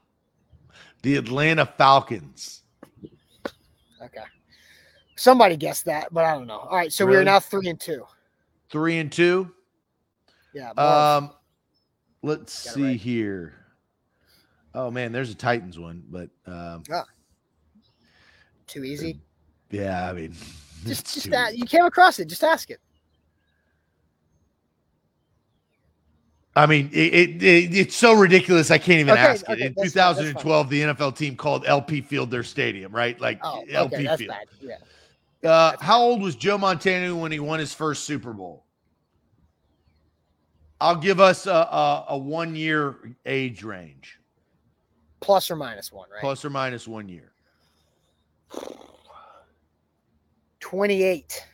[1.04, 2.64] the Atlanta Falcons.
[4.02, 4.24] Okay.
[5.16, 6.60] Somebody guessed that, but I don't know.
[6.60, 8.06] All right, so we are now three and two.
[8.70, 9.52] Three and two.
[10.54, 10.72] Yeah.
[10.72, 11.32] Um,
[12.24, 13.00] let's see right.
[13.00, 13.54] here.
[14.74, 16.84] Oh man, there's a Titans one, but um,
[18.68, 19.20] too easy.
[19.72, 20.36] yeah, I mean,
[20.88, 22.26] Just, just that you came across it.
[22.26, 22.80] Just ask it.
[26.56, 28.72] I mean, it, it, it- it's so ridiculous.
[28.72, 29.60] I can't even Okay, ask it.
[29.60, 33.20] In that's fine, that's 2012, the NFL team called LP Field their stadium, right?
[33.22, 34.30] Like Oh, LP okay, that's Field.
[34.30, 34.48] bad.
[35.44, 35.50] Yeah.
[35.50, 38.66] Uh, how old was Joe Montana when he won his first Super Bowl?
[40.82, 44.20] I'll give us a, a, a one year age range,
[45.20, 46.22] Plus or minus one, right?
[46.22, 47.32] plus or minus one year.
[50.60, 51.46] Twenty-eight.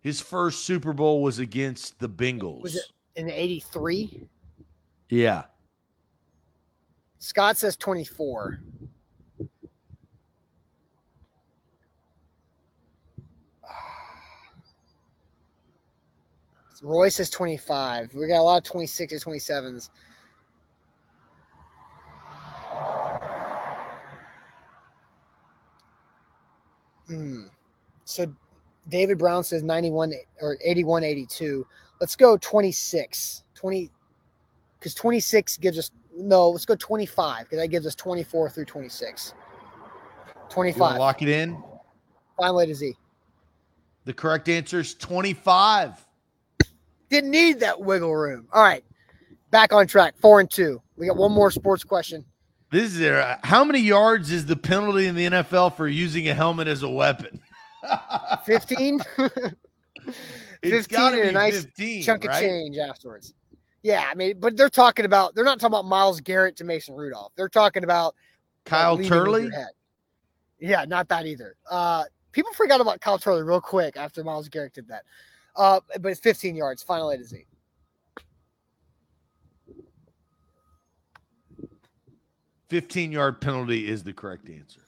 [0.00, 2.62] His first Super Bowl was against the Bengals.
[2.62, 2.84] Was it
[3.16, 4.28] in '83?
[5.08, 5.44] Yeah.
[7.18, 8.60] Scott says twenty-four.
[16.82, 18.14] Roy says 25.
[18.14, 19.90] We got a lot of 26s, 27s.
[27.12, 27.42] Hmm.
[28.04, 28.32] So
[28.88, 31.66] David Brown says 91 or 81, 82.
[32.00, 33.44] Let's go 26.
[33.54, 33.90] 20
[34.78, 39.34] because 26 gives us no, let's go 25 because that gives us 24 through 26.
[40.26, 40.98] You 25.
[40.98, 41.62] lock it in?
[42.36, 42.94] Final A to Z.
[44.04, 46.04] The correct answer is 25.
[47.08, 48.48] Didn't need that wiggle room.
[48.52, 48.84] All right.
[49.50, 50.14] Back on track.
[50.20, 50.82] Four and two.
[50.96, 52.24] We got one more sports question.
[52.72, 56.34] This is uh, how many yards is the penalty in the NFL for using a
[56.34, 57.40] helmet as a weapon?
[58.46, 59.00] 15?
[60.62, 62.34] It's 15 gotta and a nice 15, Chunk right?
[62.34, 63.34] of change afterwards.
[63.82, 66.94] Yeah, I mean, but they're talking about they're not talking about Myles Garrett to Mason
[66.94, 67.32] Rudolph.
[67.36, 68.14] They're talking about
[68.66, 69.50] uh, Kyle your Turley.
[70.58, 71.56] Yeah, not that either.
[71.70, 75.04] Uh people forgot about Kyle Turley real quick after Myles Garrett did that.
[75.54, 77.44] Uh, but it's 15 yards, final A to Z.
[82.72, 84.80] Fifteen yard penalty is the correct answer.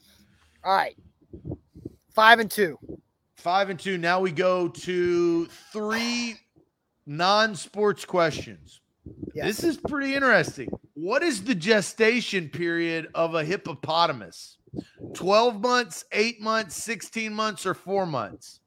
[0.64, 0.97] All right.
[2.14, 2.78] Five and two.
[3.37, 3.99] Five and two.
[3.99, 6.37] Now we go to three
[7.05, 8.80] non-sports questions.
[9.35, 9.45] Yes.
[9.45, 10.70] This is pretty interesting.
[10.95, 14.57] What is the gestation period of a hippopotamus?
[15.12, 18.61] 12 months, 8 months, 16 months, or 4 months?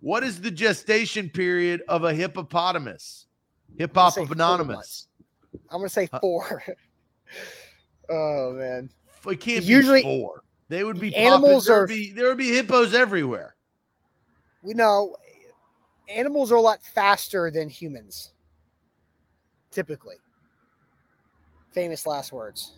[0.00, 3.26] What is the gestation period of a hippopotamus?
[3.78, 5.08] I'm say Anonymous.
[5.68, 6.20] I'm gonna say Huh?
[6.20, 6.64] four.
[8.10, 8.90] oh man.
[9.28, 10.42] It can't Usually- be four.
[10.68, 13.54] They would be Animals there are- would be there would be hippos everywhere.
[14.62, 15.16] We know
[16.08, 18.32] animals are a lot faster than humans.
[19.70, 20.16] Typically.
[21.72, 22.72] Famous last words.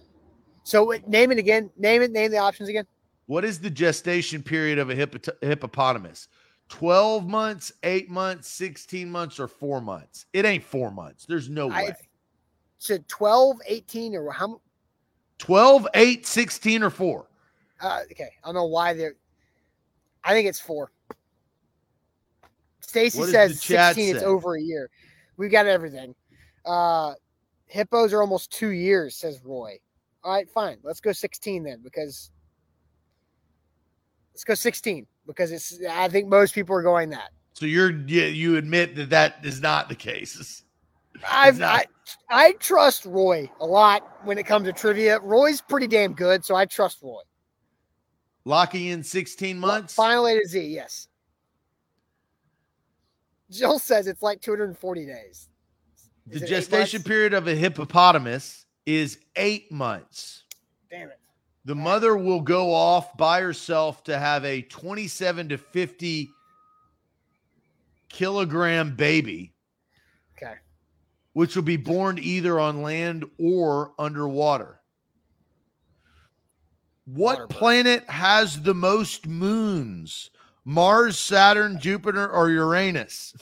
[0.65, 1.71] So name it again.
[1.79, 2.11] Name it.
[2.11, 2.87] Name the options again.
[3.27, 6.29] What is the gestation period of a hippo- hippopotamus?
[6.69, 10.27] 12 months, 8 months, 16 months, or 4 months?
[10.35, 11.25] It ain't 4 months.
[11.27, 11.95] There's no I- way.
[12.79, 14.61] So 12, 18, or how?
[15.41, 17.27] M- 12, 8, 16, or 4.
[17.81, 19.15] Uh, okay, I don't know why they're.
[20.25, 20.91] I think it's four.
[22.81, 24.17] Stacy says the chat 16.
[24.17, 24.91] It's over a year.
[25.37, 26.15] We've got everything.
[26.65, 27.15] Uh,
[27.67, 29.79] hippos are almost two years, says Roy.
[30.25, 30.79] All right, fine.
[30.83, 32.31] Let's go 16 then, because
[34.35, 35.79] let's go 16 because it's.
[35.89, 37.31] I think most people are going that.
[37.53, 40.65] So you're you, you admit that that is not the case.
[41.31, 41.87] I've, not-
[42.29, 45.19] I I trust Roy a lot when it comes to trivia.
[45.21, 47.21] Roy's pretty damn good, so I trust Roy.
[48.45, 49.95] Locking in 16 months?
[49.95, 51.09] Final A to Z, yes.
[53.51, 55.49] Jill says it's like 240 days.
[56.27, 60.45] The Is eight gestation period of a hippopotamus is 8 months.
[60.91, 61.19] Damn it.
[61.65, 66.31] The mother will go off by herself to have a 27 to 50
[68.09, 69.53] kilogram baby.
[71.39, 74.81] Which will be born either on land or underwater.
[77.05, 77.49] What Waterbird.
[77.49, 80.31] planet has the most moons?
[80.65, 83.35] Mars, Saturn, Jupiter, or Uranus?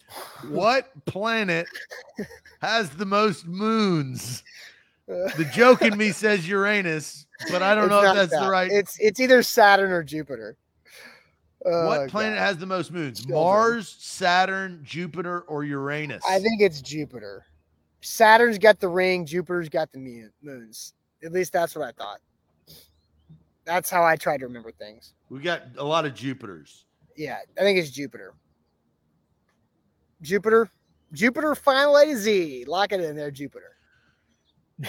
[0.48, 1.66] what planet
[2.62, 4.42] has the most moons?
[5.06, 8.44] The joke in me says Uranus, but I don't It's know if that's that.
[8.44, 8.70] the right.
[8.70, 10.56] It's it's either Saturn or Jupiter.
[11.64, 12.44] Oh, what planet God.
[12.44, 13.20] has the most moons?
[13.20, 13.38] Children.
[13.38, 16.22] Mars, Saturn, Jupiter, or Uranus?
[16.28, 17.46] I think it's Jupiter.
[18.00, 20.94] Saturn's got the ring, Jupiter's got the moons.
[21.24, 22.18] At least that's what I thought.
[23.64, 25.14] That's how I try to remember things.
[25.28, 26.84] We got a lot of Jupiters.
[27.16, 28.34] Yeah, I think it's Jupiter.
[30.20, 30.68] Jupiter,
[31.12, 32.64] Jupiter, final A to Z.
[32.66, 33.76] Lock it in there, Jupiter.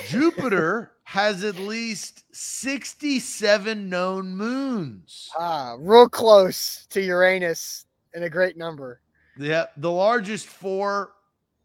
[0.07, 5.29] Jupiter has at least 67 known moons.
[5.37, 9.01] Ah, real close to Uranus and a great number.
[9.37, 11.13] Yeah, the largest four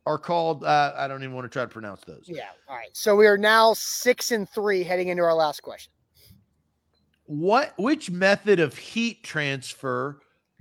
[0.07, 0.64] are called.
[0.64, 2.24] Uh, I don't even want to try to pronounce those.
[2.26, 2.49] Yeah.
[2.68, 2.89] All right.
[2.95, 5.93] So we are now six and three heading into our last question.
[7.26, 7.74] What?
[7.76, 10.20] Which method of heat transfer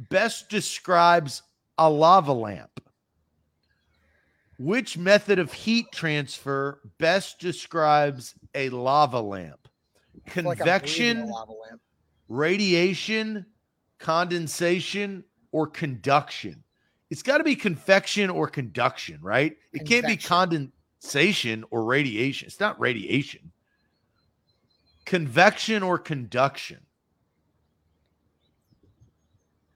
[0.10, 1.44] best describes
[1.78, 2.82] a lava lamp?
[4.60, 9.68] Which method of heat transfer best describes a lava lamp?
[10.26, 11.82] Convection, like lava lamp.
[12.28, 13.46] radiation,
[14.00, 16.64] condensation, or conduction?
[17.12, 19.56] It's got to be convection or conduction, right?
[19.74, 20.02] It convection.
[20.02, 22.48] can't be condensation or radiation.
[22.48, 23.52] It's not radiation.
[25.06, 26.80] Convection or conduction?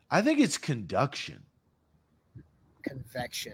[0.09, 1.43] I think it's conduction.
[2.83, 3.53] Convection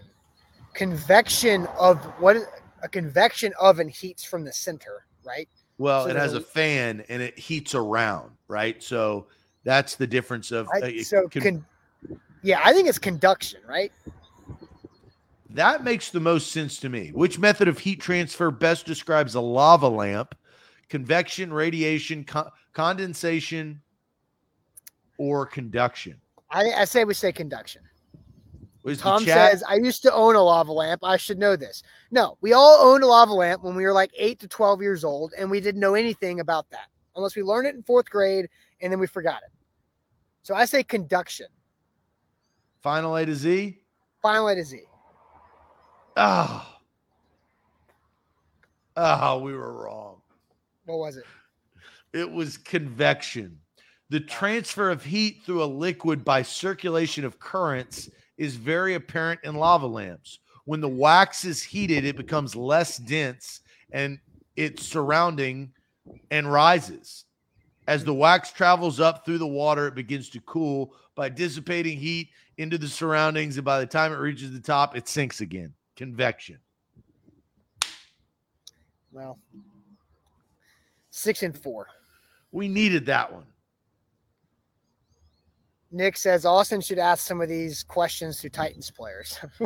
[0.78, 2.36] convection of what
[2.84, 5.48] a convection oven heats from the center, right?
[5.76, 8.80] Well, so it has a fan and it heats around, right?
[8.80, 9.26] So
[9.64, 11.66] that's the difference of uh, so con- con-
[12.42, 13.90] yeah, I think it's conduction, right?
[15.50, 17.10] That makes the most sense to me.
[17.12, 20.36] Which method of heat transfer best describes a lava lamp?
[20.88, 23.82] Convection, radiation, con- condensation,
[25.18, 26.20] or conduction?
[26.50, 27.82] I, I say we say conduction.
[28.96, 31.00] Tom says, I used to own a lava lamp.
[31.02, 31.82] I should know this.
[32.10, 35.04] No, we all owned a lava lamp when we were like eight to 12 years
[35.04, 38.48] old, and we didn't know anything about that unless we learned it in fourth grade
[38.80, 39.52] and then we forgot it.
[40.42, 41.48] So I say conduction.
[42.80, 43.76] Final A to Z?
[44.22, 44.80] Final A to Z.
[46.16, 46.66] Oh.
[48.96, 50.20] Oh, we were wrong.
[50.86, 51.24] What was it?
[52.12, 53.58] It was convection.
[54.10, 54.26] The oh.
[54.26, 58.08] transfer of heat through a liquid by circulation of currents
[58.38, 60.38] is very apparent in lava lamps.
[60.64, 63.60] When the wax is heated, it becomes less dense
[63.90, 64.18] and
[64.56, 65.72] its surrounding
[66.30, 67.24] and rises.
[67.86, 72.28] As the wax travels up through the water, it begins to cool by dissipating heat
[72.58, 73.56] into the surroundings.
[73.56, 75.72] And by the time it reaches the top, it sinks again.
[75.96, 76.58] Convection.
[79.10, 79.38] Well,
[81.10, 81.86] six and four.
[82.52, 83.46] We needed that one.
[85.90, 89.38] Nick says Austin should ask some of these questions to Titans players.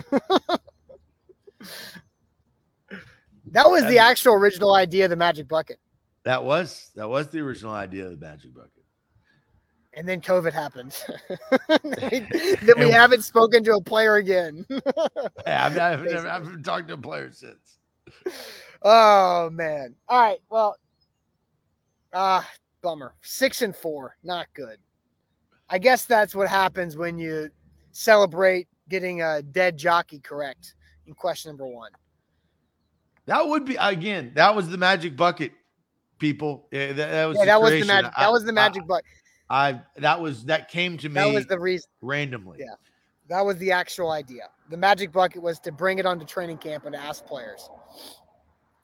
[3.46, 5.78] that was the actual original idea of the Magic Bucket.
[6.24, 8.84] That was that was the original idea of the Magic Bucket.
[9.94, 10.96] And then COVID happened.
[12.62, 14.64] then we haven't spoken to a player again.
[14.70, 17.78] yeah, I've, I've, never, I've talked to a player since.
[18.82, 19.94] Oh man!
[20.08, 20.76] All right, well,
[22.12, 22.44] ah, uh,
[22.82, 23.14] bummer.
[23.22, 24.78] Six and four, not good.
[25.72, 27.48] I guess that's what happens when you
[27.92, 30.74] celebrate getting a dead jockey correct
[31.06, 31.90] in question number one.
[33.24, 34.32] That would be again.
[34.34, 35.52] That was the magic bucket,
[36.18, 36.68] people.
[36.70, 38.12] Yeah, that, that was yeah, that was the magic.
[38.18, 39.06] That was the magic bucket.
[39.48, 41.14] I that was that came to me.
[41.14, 42.58] That was the reason randomly.
[42.60, 42.74] Yeah,
[43.28, 44.50] that was the actual idea.
[44.68, 47.70] The magic bucket was to bring it onto training camp and ask players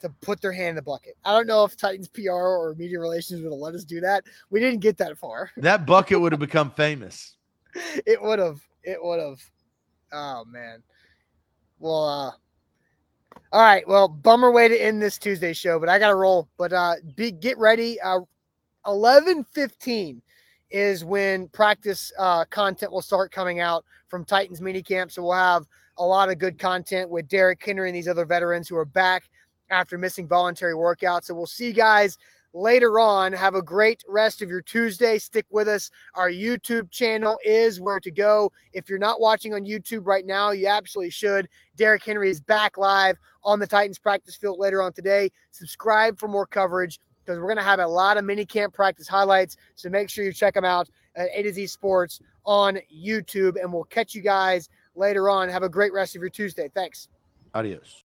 [0.00, 1.16] to put their hand in the bucket.
[1.24, 4.24] I don't know if Titans PR or media relations would have let us do that.
[4.50, 5.50] We didn't get that far.
[5.68, 7.36] That bucket would have become famous.
[8.06, 8.60] It would have.
[8.82, 9.38] It would have.
[10.12, 10.82] Oh man.
[11.78, 12.30] Well, uh
[13.52, 13.86] all right.
[13.86, 16.48] Well, bummer way to end this Tuesday show, but I got to roll.
[16.56, 18.00] But uh be get ready.
[18.00, 18.20] Uh
[18.86, 20.22] 11:15
[20.70, 25.12] is when practice uh content will start coming out from Titans mini camp.
[25.12, 25.66] So we'll have
[25.98, 29.28] a lot of good content with Derrick Henry and these other veterans who are back
[29.70, 31.24] after missing voluntary workouts.
[31.24, 32.18] So we'll see you guys
[32.54, 33.32] later on.
[33.32, 35.18] Have a great rest of your Tuesday.
[35.18, 35.90] Stick with us.
[36.14, 38.52] Our YouTube channel is where to go.
[38.72, 41.48] If you're not watching on YouTube right now, you absolutely should.
[41.76, 45.30] Derrick Henry is back live on the Titans practice field later on today.
[45.50, 49.06] Subscribe for more coverage because we're going to have a lot of mini camp practice
[49.06, 49.56] highlights.
[49.74, 53.60] So make sure you check them out at A to Z Sports on YouTube.
[53.60, 55.48] And we'll catch you guys later on.
[55.50, 56.70] Have a great rest of your Tuesday.
[56.74, 57.08] Thanks.
[57.54, 58.07] Adios.